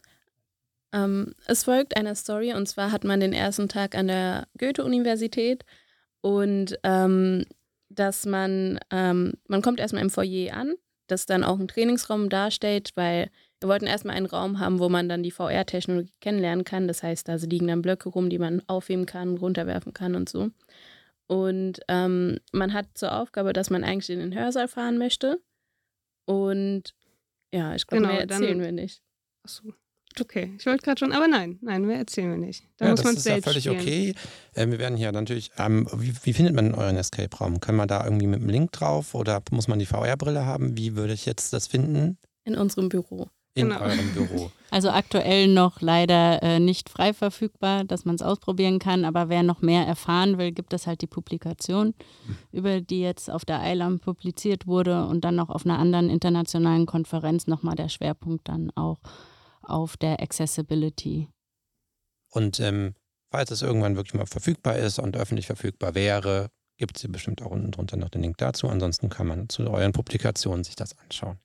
Ähm, 0.92 1.34
es 1.46 1.64
folgt 1.64 1.96
einer 1.96 2.14
Story 2.14 2.52
und 2.52 2.66
zwar 2.66 2.92
hat 2.92 3.04
man 3.04 3.20
den 3.20 3.32
ersten 3.32 3.68
Tag 3.68 3.94
an 3.94 4.08
der 4.08 4.46
Goethe-Universität 4.58 5.64
und 6.20 6.78
ähm, 6.82 7.44
dass 8.00 8.25
man, 8.25 8.80
ähm, 8.90 9.35
man 9.47 9.61
kommt 9.61 9.78
erstmal 9.78 10.02
im 10.02 10.11
Foyer 10.11 10.57
an, 10.57 10.75
das 11.07 11.26
dann 11.26 11.45
auch 11.45 11.59
ein 11.59 11.69
Trainingsraum 11.69 12.30
darstellt, 12.30 12.92
weil 12.95 13.30
wir 13.61 13.69
wollten 13.69 13.87
erstmal 13.87 14.16
einen 14.16 14.26
Raum 14.26 14.59
haben, 14.59 14.78
wo 14.78 14.88
man 14.88 15.09
dann 15.09 15.23
die 15.23 15.30
VR-Technologie 15.30 16.14
kennenlernen 16.21 16.64
kann. 16.64 16.88
Das 16.88 17.02
heißt, 17.02 17.28
da 17.28 17.35
liegen 17.35 17.66
dann 17.66 17.83
Blöcke 17.83 18.09
rum, 18.09 18.30
die 18.30 18.38
man 18.38 18.62
aufheben 18.69 19.04
kann, 19.04 19.37
runterwerfen 19.37 19.92
kann 19.92 20.14
und 20.14 20.30
so. 20.30 20.50
Und 21.26 21.80
ähm, 21.88 22.38
man 22.52 22.73
hat 22.73 22.87
zur 22.95 23.14
Aufgabe, 23.14 23.52
dass 23.52 23.69
man 23.69 23.85
eigentlich 23.85 24.09
in 24.09 24.19
den 24.19 24.35
Hörsaal 24.35 24.66
fahren 24.66 24.97
möchte. 24.97 25.42
Und 26.25 26.95
ja, 27.52 27.75
ich 27.75 27.87
glaube, 27.87 28.02
genau, 28.02 28.14
mehr 28.14 28.23
erzählen 28.23 28.59
dann, 28.59 28.64
wir 28.64 28.73
nicht. 28.73 29.02
Achso. 29.45 29.75
Okay, 30.19 30.52
ich 30.59 30.67
wollte 30.67 30.83
gerade 30.83 30.99
schon, 30.99 31.12
aber 31.12 31.29
nein, 31.29 31.59
nein, 31.62 31.87
mehr 31.87 31.99
erzählen 31.99 32.31
wir 32.31 32.37
nicht. 32.37 32.64
Da 32.79 32.87
ja, 32.87 32.90
muss 32.90 33.05
man 33.05 33.14
es 33.14 33.23
selbst 33.23 33.47
ja 33.47 33.52
völlig 33.52 33.64
spielen. 33.64 33.81
okay. 33.81 34.14
Äh, 34.55 34.69
wir 34.69 34.79
werden 34.79 34.97
hier 34.97 35.12
natürlich, 35.12 35.50
ähm, 35.57 35.87
wie, 35.95 36.12
wie, 36.25 36.33
findet 36.33 36.55
man 36.55 36.75
euren 36.75 36.97
Escape-Raum? 36.97 37.61
Können 37.61 37.79
wir 37.79 37.87
da 37.87 38.05
irgendwie 38.05 38.26
mit 38.26 38.40
einem 38.40 38.50
Link 38.50 38.73
drauf 38.73 39.14
oder 39.14 39.40
muss 39.52 39.69
man 39.69 39.79
die 39.79 39.87
VR-Brille 39.87 40.45
haben? 40.45 40.76
Wie 40.76 40.97
würde 40.97 41.12
ich 41.12 41.26
jetzt 41.26 41.52
das 41.52 41.69
finden? 41.69 42.19
In 42.45 42.57
unserem 42.57 42.88
Büro. 42.88 43.29
In 43.55 43.69
Genau. 43.69 43.81
eurem 43.81 44.12
Büro. 44.14 44.50
Also 44.73 44.90
aktuell 44.90 45.49
noch 45.49 45.81
leider 45.81 46.40
äh, 46.45 46.61
nicht 46.61 46.88
frei 46.90 47.12
verfügbar, 47.12 47.83
dass 47.83 48.05
man 48.05 48.14
es 48.14 48.23
ausprobieren 48.23 48.79
kann, 48.79 49.05
aber 49.05 49.29
wer 49.29 49.43
noch 49.43 49.62
mehr 49.62 49.85
erfahren 49.85 50.38
will, 50.38 50.52
gibt 50.52 50.73
es 50.73 50.87
halt 50.87 51.00
die 51.00 51.09
Publikation, 51.09 51.93
über 52.52 52.81
die 52.81 53.00
jetzt 53.00 53.29
auf 53.29 53.45
der 53.45 53.61
ILAM 53.64 53.99
publiziert 53.99 54.69
wurde 54.69 55.07
und 55.07 55.25
dann 55.25 55.35
noch 55.35 55.50
auf 55.50 55.67
einer 55.67 55.81
anderen 55.81 56.09
internationalen 56.09 56.87
Konferenz 56.87 57.49
nochmal 57.49 57.75
der 57.75 57.88
Schwerpunkt 57.88 58.49
dann 58.49 58.71
auch 58.76 58.99
auf 59.71 59.97
der 59.97 60.21
Accessibility. 60.21 61.29
Und 62.31 62.61
ähm, 62.61 62.95
falls 63.31 63.50
es 63.50 63.62
irgendwann 63.62 63.97
wirklich 63.97 64.15
mal 64.15 64.27
verfügbar 64.27 64.77
ist 64.77 64.99
und 64.99 65.17
öffentlich 65.17 65.47
verfügbar 65.47 65.95
wäre, 65.95 66.50
gibt 66.77 66.97
es 66.97 67.03
hier 67.03 67.12
bestimmt 67.12 67.43
auch 67.43 67.50
unten 67.50 67.71
drunter 67.71 67.97
noch 67.97 68.09
den 68.09 68.23
Link 68.23 68.39
dazu. 68.39 68.69
Ansonsten 68.69 69.09
kann 69.09 69.27
man 69.27 69.49
zu 69.49 69.69
euren 69.71 69.93
Publikationen 69.93 70.65
sich 70.65 70.77
das 70.77 70.97
anschauen. 70.99 71.39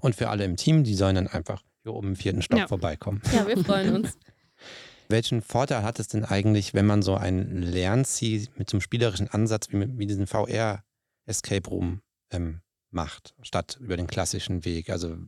Und 0.00 0.14
für 0.14 0.28
alle 0.30 0.44
im 0.44 0.56
Team, 0.56 0.84
die 0.84 0.94
sollen 0.94 1.16
dann 1.16 1.28
einfach 1.28 1.62
hier 1.82 1.92
oben 1.94 2.08
im 2.08 2.16
vierten 2.16 2.42
Stock 2.42 2.58
Ja. 2.60 2.66
vorbeikommen. 2.68 3.20
Ja, 3.32 3.46
wir 3.46 3.62
freuen 3.62 3.96
uns. 3.96 4.16
Welchen 5.08 5.42
Vorteil 5.42 5.82
hat 5.82 6.00
es 6.00 6.08
denn 6.08 6.24
eigentlich, 6.24 6.72
wenn 6.72 6.86
man 6.86 7.02
so 7.02 7.14
ein 7.14 7.60
Lernziel 7.60 8.48
mit 8.56 8.70
so 8.70 8.76
einem 8.76 8.80
spielerischen 8.80 9.28
Ansatz 9.28 9.70
wie, 9.70 9.76
mit, 9.76 9.98
wie 9.98 10.06
diesen 10.06 10.26
VR-Escape 10.26 11.68
Room 11.68 12.00
ähm, 12.30 12.62
macht, 12.90 13.34
statt 13.42 13.76
über 13.80 13.98
den 13.98 14.06
klassischen 14.06 14.64
Weg? 14.64 14.88
Also 14.88 15.18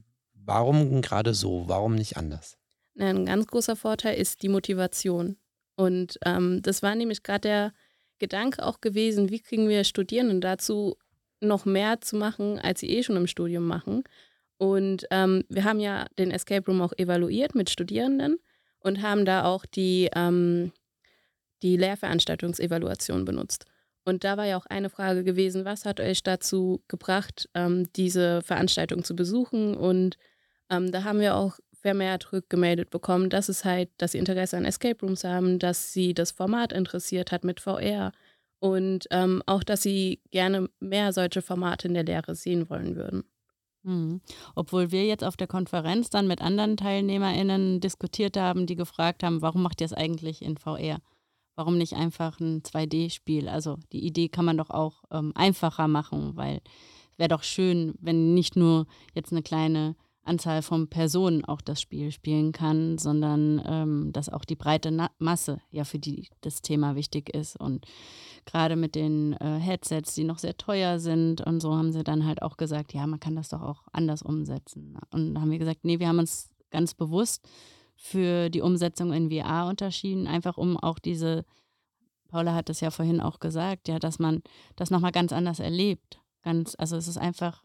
Warum 0.46 1.02
gerade 1.02 1.34
so? 1.34 1.64
Warum 1.66 1.96
nicht 1.96 2.16
anders? 2.16 2.56
Ein 2.98 3.26
ganz 3.26 3.46
großer 3.46 3.76
Vorteil 3.76 4.16
ist 4.16 4.42
die 4.42 4.48
Motivation. 4.48 5.36
Und 5.74 6.18
ähm, 6.24 6.62
das 6.62 6.82
war 6.82 6.94
nämlich 6.94 7.22
gerade 7.22 7.40
der 7.40 7.72
Gedanke 8.18 8.64
auch 8.64 8.80
gewesen, 8.80 9.28
wie 9.30 9.40
kriegen 9.40 9.68
wir 9.68 9.84
Studierenden 9.84 10.40
dazu, 10.40 10.96
noch 11.40 11.66
mehr 11.66 12.00
zu 12.00 12.16
machen, 12.16 12.58
als 12.58 12.80
sie 12.80 12.88
eh 12.88 13.02
schon 13.02 13.16
im 13.16 13.26
Studium 13.26 13.66
machen. 13.66 14.04
Und 14.56 15.06
ähm, 15.10 15.44
wir 15.48 15.64
haben 15.64 15.80
ja 15.80 16.06
den 16.18 16.30
Escape 16.30 16.64
Room 16.66 16.80
auch 16.80 16.94
evaluiert 16.96 17.54
mit 17.54 17.68
Studierenden 17.68 18.38
und 18.78 19.02
haben 19.02 19.26
da 19.26 19.44
auch 19.44 19.66
die, 19.66 20.08
ähm, 20.14 20.72
die 21.62 21.76
Lehrveranstaltungsevaluation 21.76 23.24
benutzt. 23.24 23.66
Und 24.04 24.22
da 24.22 24.36
war 24.36 24.46
ja 24.46 24.56
auch 24.56 24.66
eine 24.66 24.88
Frage 24.88 25.24
gewesen, 25.24 25.64
was 25.64 25.84
hat 25.84 26.00
euch 26.00 26.22
dazu 26.22 26.82
gebracht, 26.86 27.50
ähm, 27.54 27.92
diese 27.96 28.40
Veranstaltung 28.42 29.02
zu 29.02 29.16
besuchen? 29.16 29.76
Und 29.76 30.16
ähm, 30.70 30.90
da 30.92 31.04
haben 31.04 31.20
wir 31.20 31.36
auch 31.36 31.58
vermehrt 31.72 32.32
rückgemeldet 32.32 32.90
bekommen, 32.90 33.30
dass 33.30 33.48
es 33.48 33.64
halt, 33.64 33.90
dass 33.98 34.12
sie 34.12 34.18
Interesse 34.18 34.56
an 34.56 34.64
Escape 34.64 34.98
Rooms 35.04 35.24
haben, 35.24 35.58
dass 35.58 35.92
sie 35.92 36.14
das 36.14 36.32
Format 36.32 36.72
interessiert 36.72 37.32
hat 37.32 37.44
mit 37.44 37.60
VR 37.60 38.12
und 38.58 39.06
ähm, 39.10 39.42
auch, 39.46 39.62
dass 39.62 39.82
sie 39.82 40.20
gerne 40.30 40.68
mehr 40.80 41.12
solche 41.12 41.42
Formate 41.42 41.88
in 41.88 41.94
der 41.94 42.04
Lehre 42.04 42.34
sehen 42.34 42.68
wollen 42.70 42.96
würden. 42.96 43.24
Mhm. 43.84 44.20
Obwohl 44.56 44.90
wir 44.90 45.06
jetzt 45.06 45.22
auf 45.22 45.36
der 45.36 45.46
Konferenz 45.46 46.10
dann 46.10 46.26
mit 46.26 46.42
anderen 46.42 46.76
TeilnehmerInnen 46.76 47.80
diskutiert 47.80 48.36
haben, 48.36 48.66
die 48.66 48.74
gefragt 48.74 49.22
haben, 49.22 49.42
warum 49.42 49.62
macht 49.62 49.80
ihr 49.80 49.84
es 49.84 49.92
eigentlich 49.92 50.42
in 50.42 50.56
VR? 50.56 50.98
Warum 51.54 51.78
nicht 51.78 51.94
einfach 51.94 52.40
ein 52.40 52.62
2D-Spiel? 52.62 53.48
Also 53.48 53.78
die 53.92 54.04
Idee 54.04 54.28
kann 54.28 54.44
man 54.44 54.58
doch 54.58 54.70
auch 54.70 55.04
ähm, 55.12 55.32
einfacher 55.36 55.86
machen, 55.86 56.36
weil 56.36 56.60
wäre 57.16 57.28
doch 57.28 57.44
schön, 57.44 57.94
wenn 58.00 58.34
nicht 58.34 58.56
nur 58.56 58.86
jetzt 59.14 59.30
eine 59.30 59.42
kleine 59.42 59.94
Anzahl 60.26 60.62
von 60.62 60.88
Personen 60.88 61.44
auch 61.44 61.60
das 61.60 61.80
Spiel 61.80 62.10
spielen 62.10 62.52
kann, 62.52 62.98
sondern 62.98 63.62
ähm, 63.64 64.12
dass 64.12 64.28
auch 64.28 64.44
die 64.44 64.56
breite 64.56 64.90
Na 64.90 65.10
Masse 65.18 65.60
ja 65.70 65.84
für 65.84 65.98
die 65.98 66.28
das 66.40 66.62
Thema 66.62 66.94
wichtig 66.94 67.34
ist. 67.34 67.58
Und 67.58 67.86
gerade 68.44 68.76
mit 68.76 68.94
den 68.94 69.34
äh, 69.34 69.58
Headsets, 69.58 70.14
die 70.14 70.24
noch 70.24 70.38
sehr 70.38 70.56
teuer 70.56 70.98
sind 70.98 71.40
und 71.40 71.60
so, 71.60 71.74
haben 71.74 71.92
sie 71.92 72.04
dann 72.04 72.26
halt 72.26 72.42
auch 72.42 72.56
gesagt, 72.56 72.92
ja, 72.92 73.06
man 73.06 73.20
kann 73.20 73.36
das 73.36 73.48
doch 73.48 73.62
auch 73.62 73.82
anders 73.92 74.22
umsetzen. 74.22 74.98
Und 75.10 75.34
da 75.34 75.40
haben 75.40 75.50
wir 75.50 75.58
gesagt, 75.58 75.84
nee, 75.84 75.98
wir 75.98 76.08
haben 76.08 76.18
uns 76.18 76.50
ganz 76.70 76.94
bewusst 76.94 77.48
für 77.96 78.50
die 78.50 78.60
Umsetzung 78.60 79.12
in 79.12 79.30
VR 79.30 79.66
unterschieden, 79.68 80.26
einfach 80.26 80.58
um 80.58 80.76
auch 80.76 80.98
diese, 80.98 81.44
Paula 82.28 82.54
hat 82.54 82.68
es 82.68 82.80
ja 82.80 82.90
vorhin 82.90 83.20
auch 83.20 83.40
gesagt, 83.40 83.88
ja, 83.88 83.98
dass 83.98 84.18
man 84.18 84.42
das 84.76 84.90
nochmal 84.90 85.12
ganz 85.12 85.32
anders 85.32 85.60
erlebt. 85.60 86.20
Ganz, 86.42 86.76
also 86.78 86.96
es 86.96 87.08
ist 87.08 87.16
einfach 87.16 87.64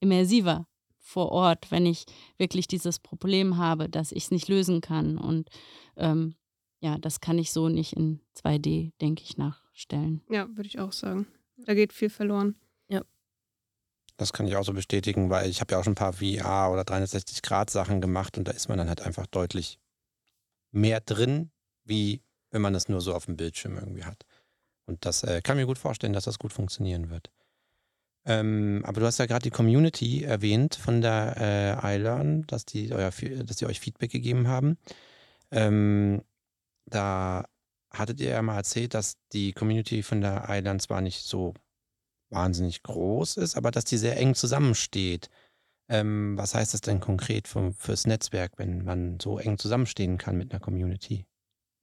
immersiver 0.00 0.66
vor 1.04 1.30
Ort, 1.30 1.70
wenn 1.70 1.86
ich 1.86 2.06
wirklich 2.38 2.66
dieses 2.66 2.98
Problem 2.98 3.58
habe, 3.58 3.88
dass 3.88 4.10
ich 4.10 4.24
es 4.24 4.30
nicht 4.30 4.48
lösen 4.48 4.80
kann. 4.80 5.18
Und 5.18 5.50
ähm, 5.96 6.34
ja, 6.80 6.98
das 6.98 7.20
kann 7.20 7.38
ich 7.38 7.52
so 7.52 7.68
nicht 7.68 7.92
in 7.92 8.20
2D, 8.36 8.92
denke 9.00 9.22
ich, 9.22 9.36
nachstellen. 9.36 10.22
Ja, 10.30 10.48
würde 10.48 10.66
ich 10.66 10.80
auch 10.80 10.92
sagen. 10.92 11.26
Da 11.66 11.74
geht 11.74 11.92
viel 11.92 12.10
verloren. 12.10 12.56
Ja. 12.88 13.02
Das 14.16 14.32
kann 14.32 14.46
ich 14.46 14.56
auch 14.56 14.64
so 14.64 14.72
bestätigen, 14.72 15.28
weil 15.28 15.50
ich 15.50 15.60
habe 15.60 15.72
ja 15.72 15.78
auch 15.78 15.84
schon 15.84 15.92
ein 15.92 15.96
paar 15.96 16.14
VR 16.14 16.72
oder 16.72 16.84
360 16.84 17.42
Grad 17.42 17.68
Sachen 17.68 18.00
gemacht 18.00 18.38
und 18.38 18.48
da 18.48 18.52
ist 18.52 18.68
man 18.68 18.78
dann 18.78 18.88
halt 18.88 19.02
einfach 19.02 19.26
deutlich 19.26 19.78
mehr 20.72 21.00
drin, 21.00 21.50
wie 21.84 22.22
wenn 22.50 22.62
man 22.62 22.72
das 22.72 22.88
nur 22.88 23.02
so 23.02 23.14
auf 23.14 23.26
dem 23.26 23.36
Bildschirm 23.36 23.76
irgendwie 23.76 24.04
hat. 24.04 24.24
Und 24.86 25.04
das 25.04 25.22
äh, 25.22 25.42
kann 25.42 25.58
mir 25.58 25.66
gut 25.66 25.78
vorstellen, 25.78 26.12
dass 26.14 26.24
das 26.24 26.38
gut 26.38 26.52
funktionieren 26.52 27.10
wird. 27.10 27.30
Ähm, 28.26 28.82
aber 28.84 29.00
du 29.00 29.06
hast 29.06 29.18
ja 29.18 29.26
gerade 29.26 29.42
die 29.42 29.50
Community 29.50 30.22
erwähnt 30.24 30.74
von 30.76 31.00
der 31.00 31.80
äh, 31.82 31.96
iLearn, 31.96 32.46
dass 32.46 32.64
die, 32.64 32.92
euer, 32.92 33.10
dass 33.10 33.56
die 33.56 33.66
euch 33.66 33.80
Feedback 33.80 34.10
gegeben 34.10 34.48
haben. 34.48 34.78
Ähm, 35.50 36.22
da 36.86 37.44
hattet 37.90 38.20
ihr 38.20 38.30
ja 38.30 38.42
mal 38.42 38.56
erzählt, 38.56 38.94
dass 38.94 39.16
die 39.32 39.52
Community 39.52 40.02
von 40.02 40.20
der 40.20 40.46
iLearn 40.48 40.80
zwar 40.80 41.00
nicht 41.00 41.22
so 41.24 41.54
wahnsinnig 42.30 42.82
groß 42.82 43.36
ist, 43.38 43.56
aber 43.56 43.70
dass 43.70 43.84
die 43.84 43.98
sehr 43.98 44.16
eng 44.18 44.34
zusammensteht. 44.34 45.30
Ähm, 45.88 46.36
was 46.38 46.54
heißt 46.54 46.74
das 46.74 46.80
denn 46.80 47.00
konkret 47.00 47.46
für, 47.46 47.72
fürs 47.74 48.06
Netzwerk, 48.06 48.52
wenn 48.56 48.84
man 48.84 49.20
so 49.20 49.38
eng 49.38 49.58
zusammenstehen 49.58 50.18
kann 50.18 50.38
mit 50.38 50.50
einer 50.52 50.60
Community? 50.60 51.26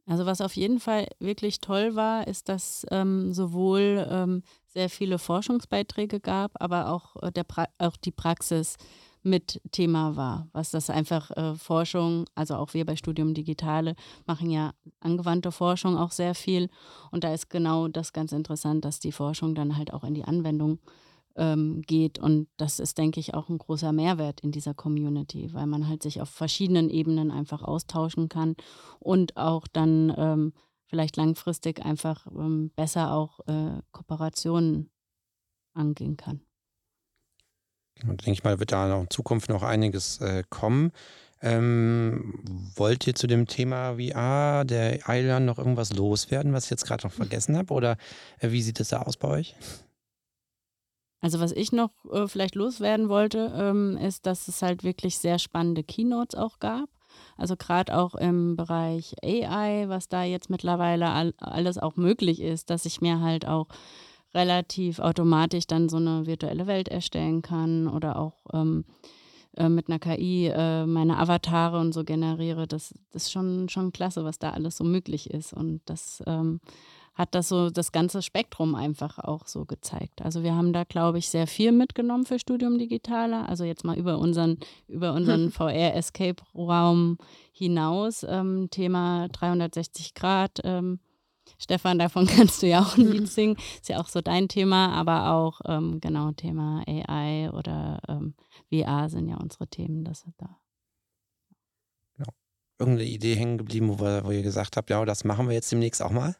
Also 0.07 0.25
was 0.25 0.41
auf 0.41 0.55
jeden 0.55 0.79
Fall 0.79 1.07
wirklich 1.19 1.61
toll 1.61 1.95
war, 1.95 2.27
ist, 2.27 2.49
dass 2.49 2.85
ähm, 2.91 3.33
sowohl 3.33 4.05
ähm, 4.09 4.43
sehr 4.65 4.89
viele 4.89 5.19
Forschungsbeiträge 5.19 6.19
gab, 6.19 6.51
aber 6.61 6.89
auch, 6.89 7.21
äh, 7.21 7.31
der 7.31 7.43
pra 7.43 7.67
auch 7.77 7.97
die 7.97 8.11
Praxis 8.11 8.77
mit 9.23 9.61
Thema 9.71 10.15
war, 10.15 10.47
was 10.51 10.71
das 10.71 10.89
einfach 10.89 11.29
äh, 11.31 11.55
Forschung, 11.55 12.25
also 12.33 12.55
auch 12.55 12.73
wir 12.73 12.85
bei 12.85 12.95
Studium 12.95 13.33
Digitale 13.35 13.95
machen 14.25 14.49
ja 14.49 14.71
angewandte 14.99 15.51
Forschung 15.51 15.95
auch 15.97 16.11
sehr 16.11 16.33
viel. 16.33 16.69
Und 17.11 17.23
da 17.23 17.33
ist 17.33 17.49
genau 17.49 17.87
das 17.87 18.13
ganz 18.13 18.31
interessant, 18.31 18.83
dass 18.83 18.99
die 18.99 19.11
Forschung 19.11 19.53
dann 19.53 19.77
halt 19.77 19.93
auch 19.93 20.03
in 20.03 20.15
die 20.15 20.25
Anwendung 20.25 20.79
ähm, 21.35 21.81
geht. 21.81 22.19
Und 22.19 22.47
das 22.57 22.79
ist, 22.79 22.97
denke 22.97 23.19
ich, 23.19 23.33
auch 23.33 23.49
ein 23.49 23.57
großer 23.57 23.91
Mehrwert 23.91 24.41
in 24.41 24.51
dieser 24.51 24.73
Community, 24.73 25.53
weil 25.53 25.67
man 25.67 25.87
halt 25.87 26.03
sich 26.03 26.21
auf 26.21 26.29
verschiedenen 26.29 26.89
Ebenen 26.89 27.31
einfach 27.31 27.61
austauschen 27.61 28.29
kann 28.29 28.55
und 28.99 29.37
auch 29.37 29.67
dann 29.67 30.13
ähm, 30.17 30.53
vielleicht 30.85 31.17
langfristig 31.17 31.83
einfach 31.85 32.27
ähm, 32.27 32.71
besser 32.75 33.13
auch 33.13 33.39
äh, 33.47 33.81
Kooperationen 33.91 34.89
angehen 35.73 36.17
kann. 36.17 36.41
Und 38.03 38.25
denke 38.25 38.31
ich 38.31 38.43
mal, 38.43 38.59
wird 38.59 38.71
da 38.71 38.87
noch 38.87 39.01
in 39.01 39.09
Zukunft 39.09 39.49
noch 39.49 39.63
einiges 39.63 40.19
äh, 40.21 40.43
kommen. 40.49 40.91
Ähm, 41.43 42.39
wollt 42.75 43.07
ihr 43.07 43.15
zu 43.15 43.25
dem 43.25 43.47
Thema 43.47 43.95
VR 43.95 44.63
der 44.63 44.99
Island 45.07 45.45
noch 45.45 45.57
irgendwas 45.57 45.93
loswerden, 45.93 46.53
was 46.53 46.65
ich 46.65 46.71
jetzt 46.71 46.85
gerade 46.85 47.07
noch 47.07 47.13
vergessen 47.13 47.57
habe? 47.57 47.73
Oder 47.73 47.97
äh, 48.39 48.51
wie 48.51 48.61
sieht 48.61 48.79
es 48.79 48.89
da 48.89 49.01
aus 49.01 49.17
bei 49.17 49.27
euch? 49.27 49.55
Also 51.21 51.39
was 51.39 51.51
ich 51.51 51.71
noch 51.71 51.91
äh, 52.11 52.27
vielleicht 52.27 52.55
loswerden 52.55 53.07
wollte, 53.07 53.53
ähm, 53.55 53.97
ist, 53.97 54.25
dass 54.25 54.47
es 54.47 54.61
halt 54.61 54.83
wirklich 54.83 55.19
sehr 55.19 55.39
spannende 55.39 55.83
Keynotes 55.83 56.37
auch 56.37 56.59
gab. 56.59 56.89
Also 57.37 57.55
gerade 57.55 57.95
auch 57.97 58.15
im 58.15 58.55
Bereich 58.55 59.15
AI, 59.23 59.85
was 59.87 60.09
da 60.09 60.23
jetzt 60.23 60.49
mittlerweile 60.49 61.09
all, 61.09 61.33
alles 61.37 61.77
auch 61.77 61.95
möglich 61.95 62.41
ist, 62.41 62.69
dass 62.69 62.85
ich 62.85 63.01
mir 63.01 63.19
halt 63.19 63.47
auch 63.47 63.67
relativ 64.33 64.99
automatisch 64.99 65.67
dann 65.67 65.89
so 65.89 65.97
eine 65.97 66.25
virtuelle 66.25 66.67
Welt 66.67 66.87
erstellen 66.87 67.41
kann 67.41 67.87
oder 67.87 68.17
auch 68.17 68.45
ähm, 68.53 68.85
äh, 69.57 69.67
mit 69.69 69.89
einer 69.89 69.99
KI 69.99 70.47
äh, 70.47 70.85
meine 70.85 71.17
Avatare 71.17 71.79
und 71.79 71.93
so 71.93 72.03
generiere. 72.03 72.67
Das, 72.67 72.93
das 73.11 73.23
ist 73.23 73.31
schon, 73.31 73.67
schon 73.69 73.91
klasse, 73.91 74.23
was 74.23 74.39
da 74.39 74.51
alles 74.51 74.77
so 74.77 74.83
möglich 74.83 75.29
ist. 75.29 75.53
Und 75.53 75.81
das 75.85 76.23
ähm, 76.25 76.61
hat 77.21 77.35
das 77.35 77.49
so 77.49 77.69
das 77.69 77.91
ganze 77.91 78.23
Spektrum 78.23 78.73
einfach 78.73 79.19
auch 79.19 79.45
so 79.45 79.65
gezeigt. 79.65 80.23
Also 80.23 80.41
wir 80.41 80.55
haben 80.55 80.73
da, 80.73 80.85
glaube 80.85 81.19
ich, 81.19 81.29
sehr 81.29 81.45
viel 81.45 81.71
mitgenommen 81.71 82.25
für 82.25 82.39
Studium 82.39 82.79
Digitaler. 82.79 83.47
Also 83.47 83.63
jetzt 83.63 83.85
mal 83.85 83.95
über 83.95 84.17
unseren, 84.17 84.57
über 84.87 85.13
unseren 85.13 85.51
VR-Escape-Raum 85.51 87.19
hinaus. 87.53 88.25
Ähm, 88.27 88.69
Thema 88.71 89.27
360 89.29 90.15
Grad. 90.15 90.61
Ähm, 90.63 90.99
Stefan, 91.59 91.99
davon 91.99 92.25
kannst 92.35 92.63
du 92.63 92.67
ja 92.67 92.81
auch 92.81 92.97
ein 92.97 93.05
Lied 93.05 93.27
singen. 93.31 93.55
Ist 93.75 93.89
ja 93.89 93.99
auch 93.99 94.09
so 94.09 94.21
dein 94.21 94.47
Thema, 94.47 94.91
aber 94.93 95.31
auch 95.31 95.61
ähm, 95.65 96.01
genau 96.01 96.31
Thema 96.31 96.83
AI 96.87 97.51
oder 97.51 98.01
ähm, 98.07 98.33
VR 98.73 99.09
sind 99.09 99.27
ja 99.27 99.37
unsere 99.37 99.67
Themen. 99.67 100.03
Das 100.03 100.25
da. 100.39 100.57
Genau. 102.15 102.31
Irgendeine 102.79 103.07
Idee 103.07 103.35
hängen 103.35 103.59
geblieben, 103.59 103.89
wo, 103.89 103.99
wir, 103.99 104.25
wo 104.25 104.31
ihr 104.31 104.41
gesagt 104.41 104.75
habt, 104.75 104.89
ja, 104.89 105.05
das 105.05 105.23
machen 105.23 105.47
wir 105.47 105.53
jetzt 105.53 105.71
demnächst 105.71 106.01
auch 106.01 106.09
mal? 106.09 106.35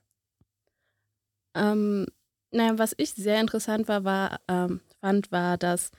Ähm, 1.55 2.05
naja, 2.51 2.77
was 2.77 2.93
ich 2.97 3.13
sehr 3.13 3.39
interessant 3.39 3.87
war, 3.87 4.03
war 4.03 4.39
ähm, 4.47 4.81
fand, 4.99 5.31
war, 5.31 5.57
dass 5.57 5.91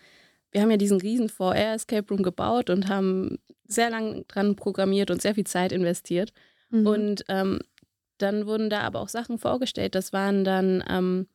wir 0.50 0.60
haben 0.60 0.70
ja 0.70 0.76
diesen 0.76 1.00
riesen 1.00 1.28
VR-Escape 1.28 2.08
Room 2.10 2.22
gebaut 2.22 2.68
und 2.68 2.88
haben 2.88 3.38
sehr 3.66 3.90
lange 3.90 4.24
dran 4.28 4.54
programmiert 4.54 5.10
und 5.10 5.22
sehr 5.22 5.34
viel 5.34 5.46
Zeit 5.46 5.72
investiert. 5.72 6.32
Mhm. 6.70 6.86
Und 6.86 7.24
ähm, 7.28 7.60
dann 8.18 8.46
wurden 8.46 8.70
da 8.70 8.82
aber 8.82 9.00
auch 9.00 9.08
Sachen 9.08 9.38
vorgestellt. 9.38 9.94
Das 9.94 10.12
waren 10.12 10.44
dann 10.44 10.84
ähm, 10.88 11.26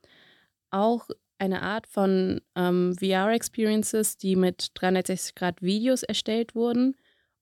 auch 0.70 1.10
eine 1.40 1.62
Art 1.62 1.88
von 1.88 2.42
ähm, 2.56 2.96
VR-Experiences, 2.98 4.18
die 4.18 4.36
mit 4.36 4.72
360 4.76 5.36
Grad 5.36 5.62
Videos 5.62 6.04
erstellt 6.04 6.56
wurden. 6.56 6.96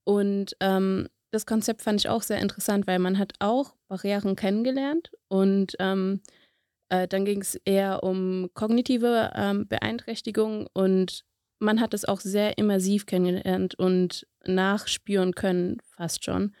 Und 0.04 0.56
ähm, 0.60 1.08
das 1.30 1.46
Konzept 1.46 1.82
fand 1.82 2.00
ich 2.00 2.08
auch 2.08 2.22
sehr 2.22 2.38
interessant, 2.38 2.86
weil 2.86 2.98
man 2.98 3.18
hat 3.18 3.34
auch 3.38 3.74
Barrieren 3.88 4.36
kennengelernt 4.36 5.10
und 5.28 5.76
ähm, 5.78 6.20
äh, 6.88 7.08
dann 7.08 7.24
ging 7.24 7.40
es 7.40 7.54
eher 7.64 8.02
um 8.02 8.50
kognitive 8.54 9.32
ähm, 9.34 9.66
Beeinträchtigungen 9.68 10.66
und 10.72 11.24
man 11.58 11.80
hat 11.80 11.94
es 11.94 12.04
auch 12.04 12.20
sehr 12.20 12.58
immersiv 12.58 13.06
kennengelernt 13.06 13.74
und 13.76 14.26
nachspüren 14.44 15.34
können, 15.34 15.78
fast 15.96 16.24
schon. 16.24 16.54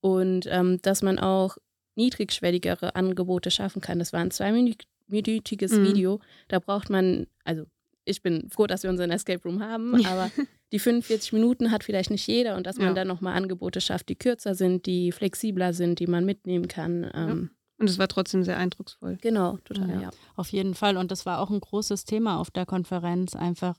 Und 0.00 0.46
ähm, 0.48 0.80
dass 0.82 1.02
man 1.02 1.18
auch 1.18 1.56
niedrigschwelligere 1.96 2.94
Angebote 2.96 3.50
schaffen 3.50 3.80
kann. 3.82 3.98
Das 3.98 4.12
war 4.12 4.20
ein 4.20 4.30
zweiminütiges 4.30 5.72
mhm. 5.72 5.84
Video. 5.84 6.20
Da 6.48 6.58
braucht 6.58 6.90
man, 6.90 7.26
also 7.44 7.66
ich 8.04 8.22
bin 8.22 8.48
froh, 8.48 8.66
dass 8.66 8.82
wir 8.82 8.90
unseren 8.90 9.10
Escape 9.10 9.42
Room 9.44 9.62
haben, 9.62 9.94
aber 10.06 10.30
die 10.72 10.78
45 10.78 11.32
Minuten 11.32 11.70
hat 11.70 11.84
vielleicht 11.84 12.10
nicht 12.10 12.26
jeder 12.26 12.56
und 12.56 12.66
dass 12.66 12.76
man 12.78 12.88
Ja. 12.88 12.94
dann 12.94 13.08
nochmal 13.08 13.36
Angebote 13.36 13.80
schafft, 13.80 14.08
die 14.08 14.16
kürzer 14.16 14.54
sind, 14.54 14.86
die 14.86 15.12
flexibler 15.12 15.72
sind, 15.72 15.98
die 15.98 16.06
man 16.06 16.24
mitnehmen 16.24 16.68
kann. 16.68 17.10
Ähm, 17.14 17.50
Und 17.80 17.88
es 17.88 17.98
war 17.98 18.08
trotzdem 18.08 18.44
sehr 18.44 18.58
eindrucksvoll. 18.58 19.16
Genau, 19.22 19.56
total, 19.64 19.88
Ja. 19.88 20.00
ja. 20.02 20.10
Auf 20.36 20.50
jeden 20.52 20.74
Fall. 20.74 20.98
Und 20.98 21.10
das 21.10 21.24
war 21.24 21.40
auch 21.40 21.48
ein 21.48 21.60
großes 21.60 22.04
Thema 22.04 22.38
auf 22.38 22.50
der 22.50 22.66
Konferenz, 22.66 23.34
einfach 23.34 23.76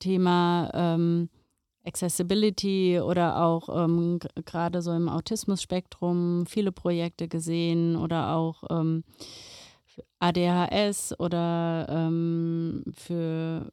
Thema 0.00 0.70
ähm, 0.74 1.28
Accessibility 1.84 3.00
oder 3.00 3.40
auch 3.40 3.84
ähm, 3.84 4.18
gerade 4.44 4.82
so 4.82 4.92
im 4.92 5.08
Autismus-Spektrum 5.08 6.46
viele 6.46 6.72
Projekte 6.72 7.28
gesehen 7.28 7.94
oder 7.94 8.34
auch 8.34 8.64
ähm, 8.70 9.04
für 9.86 10.02
ADHS 10.18 11.14
oder 11.20 11.86
ähm, 11.88 12.82
für 12.92 13.72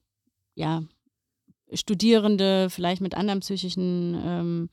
ja, 0.54 0.84
Studierende 1.74 2.70
vielleicht 2.70 3.02
mit 3.02 3.16
anderen 3.16 3.40
psychischen 3.40 4.16
ähm, 4.24 4.70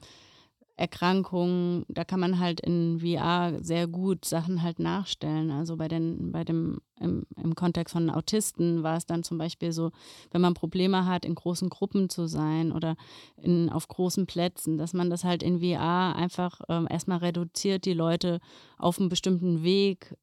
Erkrankungen, 0.76 1.84
da 1.88 2.04
kann 2.04 2.18
man 2.18 2.38
halt 2.38 2.60
in 2.60 3.00
VR 3.00 3.62
sehr 3.62 3.86
gut 3.86 4.24
Sachen 4.24 4.62
halt 4.62 4.78
nachstellen. 4.78 5.50
Also 5.50 5.76
bei 5.76 5.86
den, 5.86 6.32
bei 6.32 6.44
dem, 6.44 6.80
im, 6.98 7.26
im 7.36 7.54
Kontext 7.54 7.92
von 7.92 8.08
Autisten 8.08 8.82
war 8.82 8.96
es 8.96 9.04
dann 9.04 9.22
zum 9.22 9.36
Beispiel 9.36 9.72
so, 9.72 9.90
wenn 10.30 10.40
man 10.40 10.54
Probleme 10.54 11.04
hat, 11.04 11.24
in 11.24 11.34
großen 11.34 11.68
Gruppen 11.68 12.08
zu 12.08 12.26
sein 12.26 12.72
oder 12.72 12.96
in, 13.36 13.68
auf 13.68 13.86
großen 13.86 14.26
Plätzen, 14.26 14.78
dass 14.78 14.94
man 14.94 15.10
das 15.10 15.24
halt 15.24 15.42
in 15.42 15.60
VR 15.60 16.16
einfach 16.16 16.60
ähm, 16.68 16.88
erstmal 16.90 17.18
reduziert, 17.18 17.84
die 17.84 17.94
Leute 17.94 18.40
auf 18.78 18.98
einen 18.98 19.10
bestimmten 19.10 19.62
Weg 19.62 20.16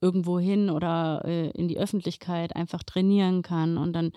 irgendwo 0.00 0.38
hin 0.38 0.70
oder 0.70 1.22
äh, 1.24 1.50
in 1.50 1.68
die 1.68 1.78
Öffentlichkeit 1.78 2.54
einfach 2.56 2.82
trainieren 2.82 3.42
kann 3.42 3.78
und 3.78 3.92
dann 3.92 4.12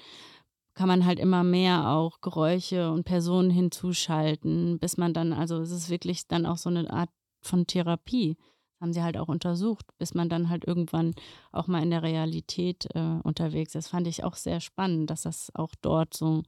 kann 0.74 0.88
man 0.88 1.06
halt 1.06 1.20
immer 1.20 1.44
mehr 1.44 1.90
auch 1.90 2.22
Geräusche 2.22 2.92
und 2.92 3.04
Personen 3.04 3.50
hinzuschalten, 3.50 4.80
bis 4.80 4.98
man 4.98 5.14
dann, 5.14 5.34
also 5.34 5.60
es 5.60 5.72
ist 5.72 5.90
wirklich 5.90 6.28
dann 6.28 6.46
auch 6.46 6.58
so 6.58 6.70
eine 6.70 6.92
Art 6.92 7.10
von 7.42 7.68
Therapie. 7.68 8.38
Das 8.74 8.82
haben 8.82 8.94
sie 8.94 9.04
halt 9.04 9.18
auch 9.18 9.28
untersucht, 9.28 9.86
bis 9.98 10.14
man 10.14 10.30
dann 10.30 10.50
halt 10.50 10.66
irgendwann 10.66 11.14
auch 11.52 11.68
mal 11.68 11.84
in 11.84 11.92
der 11.92 12.04
Realität 12.04 12.88
äh, 12.96 13.20
unterwegs 13.24 13.76
ist. 13.76 13.90
Fand 13.90 14.08
ich 14.08 14.24
auch 14.24 14.36
sehr 14.36 14.60
spannend, 14.60 15.10
dass 15.10 15.24
das 15.24 15.52
auch 15.54 15.74
dort 15.82 16.16
so, 16.16 16.44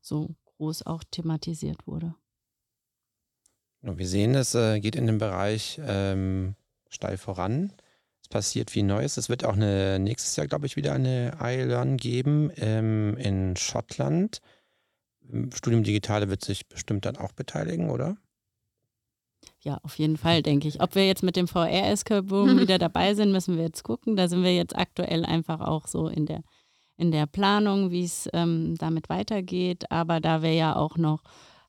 so 0.00 0.34
groß 0.56 0.86
auch 0.86 1.02
thematisiert 1.10 1.86
wurde. 1.86 2.14
Wir 3.80 4.06
sehen, 4.06 4.34
es 4.34 4.54
äh, 4.54 4.80
geht 4.80 4.96
in 4.96 5.06
dem 5.06 5.18
Bereich 5.18 5.78
ähm, 5.84 6.54
steil 6.88 7.18
voran. 7.18 7.72
Es 8.24 8.28
passiert 8.28 8.70
viel 8.70 8.84
Neues. 8.84 9.18
Es 9.18 9.28
wird 9.28 9.44
auch 9.44 9.52
eine, 9.52 9.98
nächstes 9.98 10.34
Jahr, 10.36 10.46
glaube 10.46 10.64
ich, 10.64 10.76
wieder 10.76 10.94
eine 10.94 11.36
iLearn 11.42 11.98
geben 11.98 12.50
ähm, 12.56 13.18
in 13.18 13.54
Schottland. 13.54 14.40
Studium 15.54 15.82
Digitale 15.82 16.30
wird 16.30 16.42
sich 16.42 16.66
bestimmt 16.66 17.04
dann 17.04 17.18
auch 17.18 17.32
beteiligen, 17.32 17.90
oder? 17.90 18.16
Ja, 19.60 19.78
auf 19.82 19.98
jeden 19.98 20.16
Fall, 20.16 20.42
denke 20.42 20.68
ich. 20.68 20.80
Ob 20.80 20.94
wir 20.94 21.06
jetzt 21.06 21.22
mit 21.22 21.36
dem 21.36 21.48
VR-Escape 21.48 22.26
Room 22.30 22.58
wieder 22.58 22.78
dabei 22.78 23.14
sind, 23.14 23.30
müssen 23.30 23.58
wir 23.58 23.64
jetzt 23.64 23.82
gucken. 23.82 24.16
Da 24.16 24.26
sind 24.26 24.42
wir 24.42 24.54
jetzt 24.54 24.74
aktuell 24.74 25.26
einfach 25.26 25.60
auch 25.60 25.86
so 25.86 26.08
in 26.08 26.24
der, 26.24 26.44
in 26.96 27.10
der 27.10 27.26
Planung, 27.26 27.90
wie 27.90 28.04
es 28.04 28.26
ähm, 28.32 28.74
damit 28.78 29.10
weitergeht. 29.10 29.90
Aber 29.90 30.20
da 30.20 30.40
wir 30.40 30.54
ja 30.54 30.76
auch 30.76 30.96
noch 30.96 31.22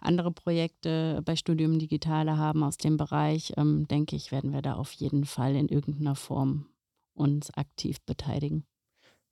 andere 0.05 0.31
Projekte 0.31 1.21
bei 1.25 1.35
Studium 1.35 1.79
Digitale 1.79 2.37
haben 2.37 2.63
aus 2.63 2.77
dem 2.77 2.97
Bereich, 2.97 3.53
ähm, 3.57 3.87
denke 3.87 4.15
ich, 4.15 4.31
werden 4.31 4.53
wir 4.53 4.61
da 4.61 4.75
auf 4.75 4.91
jeden 4.93 5.25
Fall 5.25 5.55
in 5.55 5.67
irgendeiner 5.67 6.15
Form 6.15 6.67
uns 7.13 7.51
aktiv 7.51 8.01
beteiligen. 8.01 8.65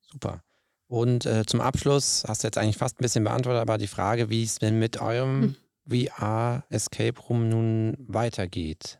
Super. 0.02 0.44
Und 0.88 1.26
äh, 1.26 1.46
zum 1.46 1.62
Abschluss 1.62 2.24
hast 2.28 2.44
du 2.44 2.48
jetzt 2.48 2.58
eigentlich 2.58 2.78
fast 2.78 3.00
ein 3.00 3.04
bisschen 3.04 3.24
beantwortet, 3.24 3.62
aber 3.62 3.78
die 3.78 3.88
Frage, 3.88 4.30
wie 4.30 4.44
es 4.44 4.60
denn 4.60 4.80
mit 4.80 5.02
eurem 5.02 5.56
VR 5.90 6.64
Escape 6.70 7.20
Room 7.22 7.50
nun 7.50 7.96
weitergeht. 8.00 9.00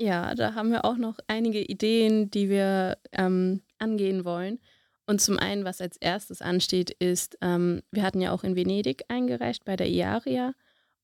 Ja, 0.00 0.34
da 0.34 0.54
haben 0.54 0.70
wir 0.70 0.84
auch 0.84 0.96
noch 0.96 1.18
einige 1.28 1.62
Ideen, 1.62 2.30
die 2.30 2.48
wir 2.48 2.98
ähm, 3.12 3.62
angehen 3.78 4.24
wollen. 4.24 4.58
Und 5.06 5.20
zum 5.20 5.38
einen, 5.38 5.64
was 5.64 5.80
als 5.80 5.96
erstes 5.98 6.40
ansteht, 6.40 6.90
ist, 6.90 7.36
ähm, 7.42 7.82
wir 7.90 8.02
hatten 8.02 8.20
ja 8.20 8.32
auch 8.32 8.44
in 8.44 8.56
Venedig 8.56 9.04
eingereicht 9.08 9.64
bei 9.64 9.76
der 9.76 9.88
IARIA 9.88 10.54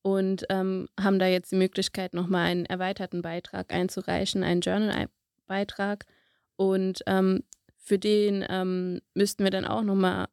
und 0.01 0.45
ähm, 0.49 0.87
haben 0.99 1.19
da 1.19 1.27
jetzt 1.27 1.51
die 1.51 1.57
Möglichkeit, 1.57 2.13
nochmal 2.13 2.47
einen 2.47 2.65
erweiterten 2.65 3.21
Beitrag 3.21 3.71
einzureichen, 3.71 4.43
einen 4.43 4.61
Journal-Beitrag. 4.61 6.05
Und 6.55 7.03
ähm, 7.05 7.43
für 7.77 7.99
den 7.99 8.43
ähm, 8.49 9.01
müssten 9.13 9.43
wir 9.43 9.51
dann 9.51 9.65
auch 9.65 9.83
nochmal, 9.83 10.27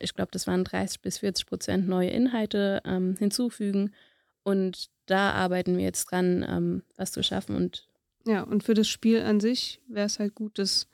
ich 0.00 0.14
glaube, 0.14 0.30
das 0.32 0.46
waren 0.48 0.64
30 0.64 1.00
bis 1.02 1.18
40 1.18 1.46
Prozent 1.46 1.88
neue 1.88 2.10
Inhalte 2.10 2.82
ähm, 2.84 3.16
hinzufügen. 3.16 3.94
Und 4.42 4.90
da 5.06 5.30
arbeiten 5.30 5.76
wir 5.76 5.84
jetzt 5.84 6.06
dran, 6.06 6.44
ähm, 6.48 6.82
was 6.96 7.12
zu 7.12 7.22
schaffen 7.22 7.54
und 7.54 7.86
Ja, 8.26 8.42
und 8.42 8.64
für 8.64 8.74
das 8.74 8.88
Spiel 8.88 9.20
an 9.22 9.38
sich 9.38 9.80
wäre 9.86 10.06
es 10.06 10.18
halt 10.18 10.34
gut, 10.34 10.58
das 10.58 10.88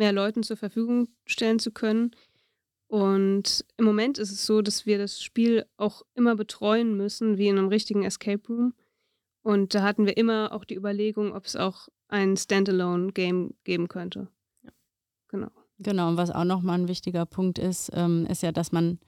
mehr 0.00 0.12
Leuten 0.12 0.42
zur 0.42 0.56
Verfügung 0.56 1.06
stellen 1.26 1.60
zu 1.60 1.70
können. 1.70 2.10
Und 2.88 3.64
im 3.76 3.84
Moment 3.84 4.18
ist 4.18 4.32
es 4.32 4.44
so, 4.44 4.62
dass 4.62 4.84
wir 4.84 4.98
das 4.98 5.22
Spiel 5.22 5.64
auch 5.76 6.02
immer 6.14 6.34
betreuen 6.34 6.96
müssen, 6.96 7.38
wie 7.38 7.46
in 7.46 7.56
einem 7.56 7.68
richtigen 7.68 8.02
Escape 8.02 8.42
Room. 8.48 8.74
Und 9.42 9.74
da 9.74 9.82
hatten 9.82 10.06
wir 10.06 10.16
immer 10.16 10.52
auch 10.52 10.64
die 10.64 10.74
Überlegung, 10.74 11.32
ob 11.32 11.46
es 11.46 11.54
auch 11.54 11.88
ein 12.08 12.36
Standalone-Game 12.36 13.54
geben 13.62 13.86
könnte. 13.86 14.26
Ja. 14.64 14.70
Genau. 15.28 15.50
Genau, 15.78 16.08
und 16.08 16.16
was 16.16 16.30
auch 16.30 16.44
nochmal 16.44 16.80
ein 16.80 16.88
wichtiger 16.88 17.26
Punkt 17.26 17.58
ist, 17.58 17.90
ähm, 17.94 18.26
ist 18.26 18.42
ja, 18.42 18.52
dass 18.52 18.72
man 18.72 18.98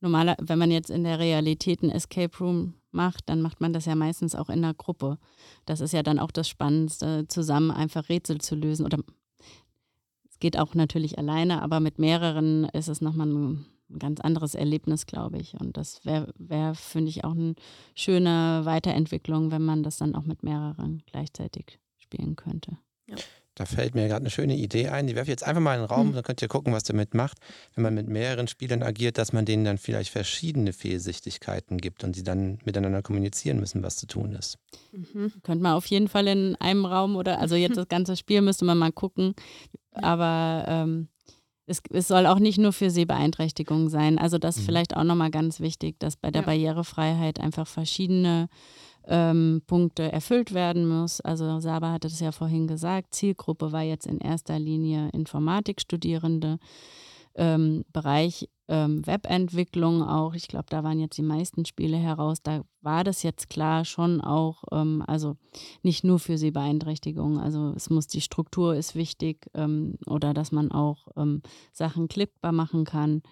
normaler, 0.00 0.36
wenn 0.40 0.58
man 0.58 0.70
jetzt 0.70 0.90
in 0.90 1.04
der 1.04 1.18
Realität 1.18 1.82
ein 1.82 1.90
Escape 1.90 2.36
Room 2.38 2.74
macht, 2.90 3.28
dann 3.28 3.42
macht 3.42 3.60
man 3.60 3.72
das 3.72 3.84
ja 3.84 3.94
meistens 3.94 4.34
auch 4.34 4.48
in 4.48 4.64
einer 4.64 4.74
Gruppe. 4.74 5.18
Das 5.66 5.80
ist 5.80 5.92
ja 5.92 6.02
dann 6.02 6.18
auch 6.18 6.30
das 6.30 6.48
Spannendste, 6.48 7.26
zusammen 7.28 7.70
einfach 7.70 8.08
Rätsel 8.08 8.40
zu 8.40 8.54
lösen. 8.54 8.86
Oder 8.86 8.98
es 10.38 10.40
geht 10.40 10.56
auch 10.56 10.76
natürlich 10.76 11.18
alleine, 11.18 11.62
aber 11.62 11.80
mit 11.80 11.98
mehreren 11.98 12.66
ist 12.66 12.86
es 12.86 13.00
nochmal 13.00 13.26
ein, 13.26 13.66
ein 13.90 13.98
ganz 13.98 14.20
anderes 14.20 14.54
Erlebnis, 14.54 15.04
glaube 15.04 15.36
ich. 15.38 15.54
Und 15.60 15.76
das 15.76 16.04
wäre, 16.04 16.32
wär, 16.38 16.76
finde 16.76 17.08
ich, 17.08 17.24
auch 17.24 17.32
eine 17.32 17.56
schöne 17.96 18.60
Weiterentwicklung, 18.62 19.50
wenn 19.50 19.64
man 19.64 19.82
das 19.82 19.96
dann 19.96 20.14
auch 20.14 20.22
mit 20.22 20.44
mehreren 20.44 21.02
gleichzeitig 21.10 21.80
spielen 21.96 22.36
könnte. 22.36 22.78
Da 23.56 23.64
fällt 23.64 23.96
mir 23.96 24.06
gerade 24.06 24.20
eine 24.20 24.30
schöne 24.30 24.54
Idee 24.56 24.86
ein. 24.86 25.08
Die 25.08 25.16
werfe 25.16 25.24
ich 25.24 25.30
jetzt 25.32 25.42
einfach 25.42 25.60
mal 25.60 25.74
in 25.74 25.80
den 25.80 25.88
Raum, 25.88 26.08
Hm. 26.08 26.14
dann 26.14 26.22
könnt 26.22 26.40
ihr 26.40 26.46
gucken, 26.46 26.72
was 26.72 26.84
damit 26.84 27.14
macht. 27.14 27.38
Wenn 27.74 27.82
man 27.82 27.94
mit 27.94 28.06
mehreren 28.06 28.46
Spielern 28.46 28.84
agiert, 28.84 29.18
dass 29.18 29.32
man 29.32 29.44
denen 29.46 29.64
dann 29.64 29.78
vielleicht 29.78 30.10
verschiedene 30.10 30.72
Fehlsichtigkeiten 30.72 31.78
gibt 31.78 32.04
und 32.04 32.14
sie 32.14 32.22
dann 32.22 32.60
miteinander 32.64 33.02
kommunizieren 33.02 33.58
müssen, 33.58 33.82
was 33.82 33.96
zu 33.96 34.06
tun 34.06 34.32
ist. 34.34 34.58
Mhm. 34.92 35.32
Könnte 35.42 35.62
man 35.64 35.72
auf 35.72 35.86
jeden 35.86 36.06
Fall 36.06 36.28
in 36.28 36.54
einem 36.60 36.84
Raum 36.84 37.16
oder, 37.16 37.40
also 37.40 37.56
jetzt 37.56 37.76
das 37.76 37.88
ganze 37.88 38.16
Spiel 38.16 38.42
müsste 38.42 38.64
man 38.64 38.78
mal 38.78 38.92
gucken. 38.92 39.34
Aber 39.92 40.64
ähm, 40.68 41.08
es, 41.66 41.82
es 41.90 42.08
soll 42.08 42.26
auch 42.26 42.38
nicht 42.38 42.58
nur 42.58 42.72
für 42.72 42.90
Sehbeeinträchtigungen 42.90 43.88
sein. 43.88 44.18
Also 44.18 44.38
das 44.38 44.56
ist 44.56 44.62
Mhm. 44.62 44.66
vielleicht 44.66 44.96
auch 44.96 45.04
nochmal 45.04 45.30
ganz 45.30 45.60
wichtig, 45.60 45.98
dass 45.98 46.16
bei 46.16 46.30
der 46.30 46.42
Ja. 46.42 46.46
Barrierefreiheit 46.46 47.40
einfach 47.40 47.66
verschiedene 47.66 48.48
ähm, 49.06 49.62
Punkte 49.66 50.10
erfüllt 50.12 50.52
werden 50.54 50.86
muss. 50.86 51.20
Also 51.20 51.60
Saba 51.60 51.92
hatte 51.92 52.08
das 52.08 52.20
ja 52.20 52.32
vorhin 52.32 52.66
gesagt, 52.66 53.14
Zielgruppe 53.14 53.72
war 53.72 53.82
jetzt 53.82 54.06
in 54.06 54.18
erster 54.18 54.58
Linie 54.58 55.08
Informatikstudierende, 55.12 56.58
ähm, 57.34 57.84
Bereich 57.92 58.48
ähm, 58.68 59.06
Webentwicklung 59.06 60.02
auch. 60.02 60.34
Ich 60.34 60.48
glaube, 60.48 60.66
da 60.68 60.84
waren 60.84 61.00
jetzt 61.00 61.16
die 61.16 61.22
meisten 61.22 61.64
Spiele 61.64 61.96
heraus. 61.96 62.42
Da 62.42 62.62
war 62.80 63.02
das 63.04 63.22
jetzt 63.22 63.48
klar 63.50 63.84
schon 63.84 64.20
auch, 64.20 64.64
ähm, 64.72 65.02
also 65.06 65.36
nicht 65.82 66.04
nur 66.04 66.18
für 66.18 66.38
Sehbeeinträchtigungen. 66.38 67.38
Also 67.38 67.72
es 67.74 67.90
muss 67.90 68.06
die 68.06 68.20
Struktur 68.20 68.74
ist 68.76 68.94
wichtig 68.94 69.46
ähm, 69.54 69.96
oder 70.06 70.34
dass 70.34 70.52
man 70.52 70.70
auch 70.70 71.08
ähm, 71.16 71.42
Sachen 71.72 72.08
klickbar 72.08 72.52
machen 72.52 72.84
kann. 72.84 73.22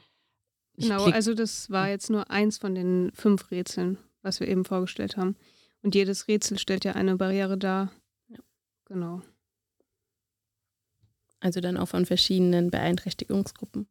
Ich 0.77 0.89
Genau, 0.89 1.05
klick- 1.05 1.15
also 1.15 1.35
das 1.35 1.71
war 1.71 1.89
jetzt 1.89 2.11
nur 2.11 2.31
eins 2.31 2.59
von 2.59 2.75
den 2.75 3.11
fünf 3.15 3.51
Rätseln, 3.51 3.99
was 4.23 4.41
wir 4.41 4.49
eben 4.49 4.65
vorgestellt 4.65 5.17
haben. 5.17 5.37
Und 5.83 5.95
jedes 5.95 6.27
Rätsel 6.29 6.59
stellt 6.59 6.85
ja 6.85 6.93
eine 6.93 7.17
Barriere 7.17 7.57
dar. 7.57 7.93
Ja. 8.29 8.39
Genau. 8.87 9.23
also 11.41 11.61
dann 11.61 11.77
auch 11.77 11.87
von 11.87 12.07
verschiedenen 12.07 12.71
Beeinträchtigungsgruppen. 12.71 13.87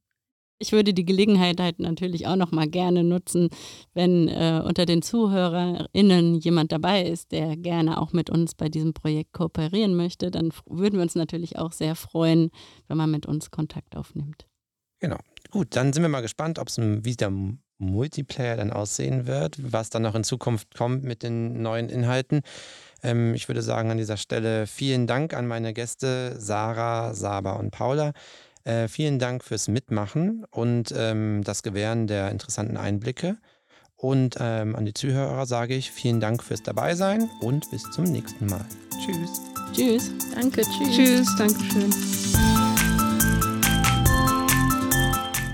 Ich 0.58 0.72
würde 0.72 0.94
die 0.94 1.06
Gelegenheit 1.06 1.60
halt 1.60 1.80
natürlich 1.80 2.28
auch 2.28 2.38
noch 2.38 2.52
mal 2.52 2.68
gerne 2.68 3.04
nutzen, 3.04 3.50
wenn 3.94 4.30
äh, 4.30 4.62
unter 4.66 4.86
den 4.86 5.02
ZuhörerInnen 5.02 6.36
jemand 6.36 6.72
dabei 6.72 7.04
ist, 7.04 7.32
der 7.34 7.58
gerne 7.58 8.02
auch 8.02 8.14
mit 8.14 8.30
uns 8.30 8.56
bei 8.56 8.70
diesem 8.70 8.94
Projekt 8.94 9.34
kooperieren 9.34 9.96
möchte, 9.96 10.32
dann 10.32 10.52
würden 10.66 10.96
wir 10.96 11.02
uns 11.02 11.16
natürlich 11.16 11.58
auch 11.58 11.74
sehr 11.74 11.96
freuen, 11.96 12.52
wenn 12.88 12.98
man 12.98 13.12
mit 13.12 13.26
uns 13.26 13.52
Kontakt 13.52 13.98
aufnimmt. 13.98 14.48
Gut, 15.52 15.76
dann 15.76 15.94
sind 15.94 16.04
wir 16.04 16.10
mal 16.10 16.22
gespannt, 16.22 16.58
ob 16.60 16.70
es 16.70 16.78
wie 16.80 17.16
der 17.16 17.32
Multiplayer 17.78 18.56
dann 18.56 18.72
aussehen 18.72 19.28
wird, 19.28 19.58
was 19.60 19.90
dann 19.90 20.02
noch 20.02 20.16
in 20.16 20.24
Zukunft 20.24 20.76
kommt 20.76 21.04
mit 21.04 21.24
den 21.24 21.62
neuen 21.62 21.90
Inhalten. 21.90 22.42
Ähm, 23.04 23.34
ich 23.34 23.48
würde 23.48 23.62
sagen 23.62 23.92
an 23.92 23.98
dieser 23.98 24.18
Stelle 24.18 24.68
vielen 24.68 25.08
Dank 25.08 25.34
an 25.34 25.48
meine 25.48 25.74
Gäste 25.74 26.36
Sarah, 26.40 27.14
Saba 27.14 27.54
und 27.54 27.72
Paula. 27.72 28.14
Äh, 28.66 28.88
vielen 28.88 29.20
Dank 29.20 29.44
fürs 29.44 29.68
Mitmachen 29.68 30.44
und 30.50 30.94
ähm, 30.98 31.42
das 31.44 31.64
Gewähren 31.64 32.08
der 32.08 32.32
interessanten 32.32 32.78
Einblicke. 32.78 33.38
Und 33.96 34.36
ähm, 34.40 34.76
an 34.76 34.86
die 34.86 34.94
Zuhörer 34.94 35.46
sage 35.46 35.76
ich 35.76 35.92
vielen 35.92 36.20
Dank 36.20 36.44
fürs 36.44 36.64
Dabeisein 36.64 37.30
und 37.42 37.70
bis 37.72 37.84
zum 37.92 38.04
nächsten 38.06 38.48
Mal. 38.48 38.66
Tschüss. 39.04 39.42
Tschüss. 39.74 40.12
Danke, 40.34 40.64
tschüss. 40.64 40.96
Tschüss, 40.96 41.36
Dankeschön. 41.38 41.94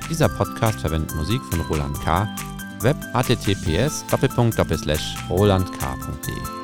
Dieser 0.09 0.29
Podcast 0.29 0.79
verwendet 0.79 1.13
Musik 1.15 1.41
von 1.51 1.61
Roland 1.61 1.99
K. 2.01 2.27
Web 2.81 2.97
https 3.13 4.05
rolandk.de 5.29 6.60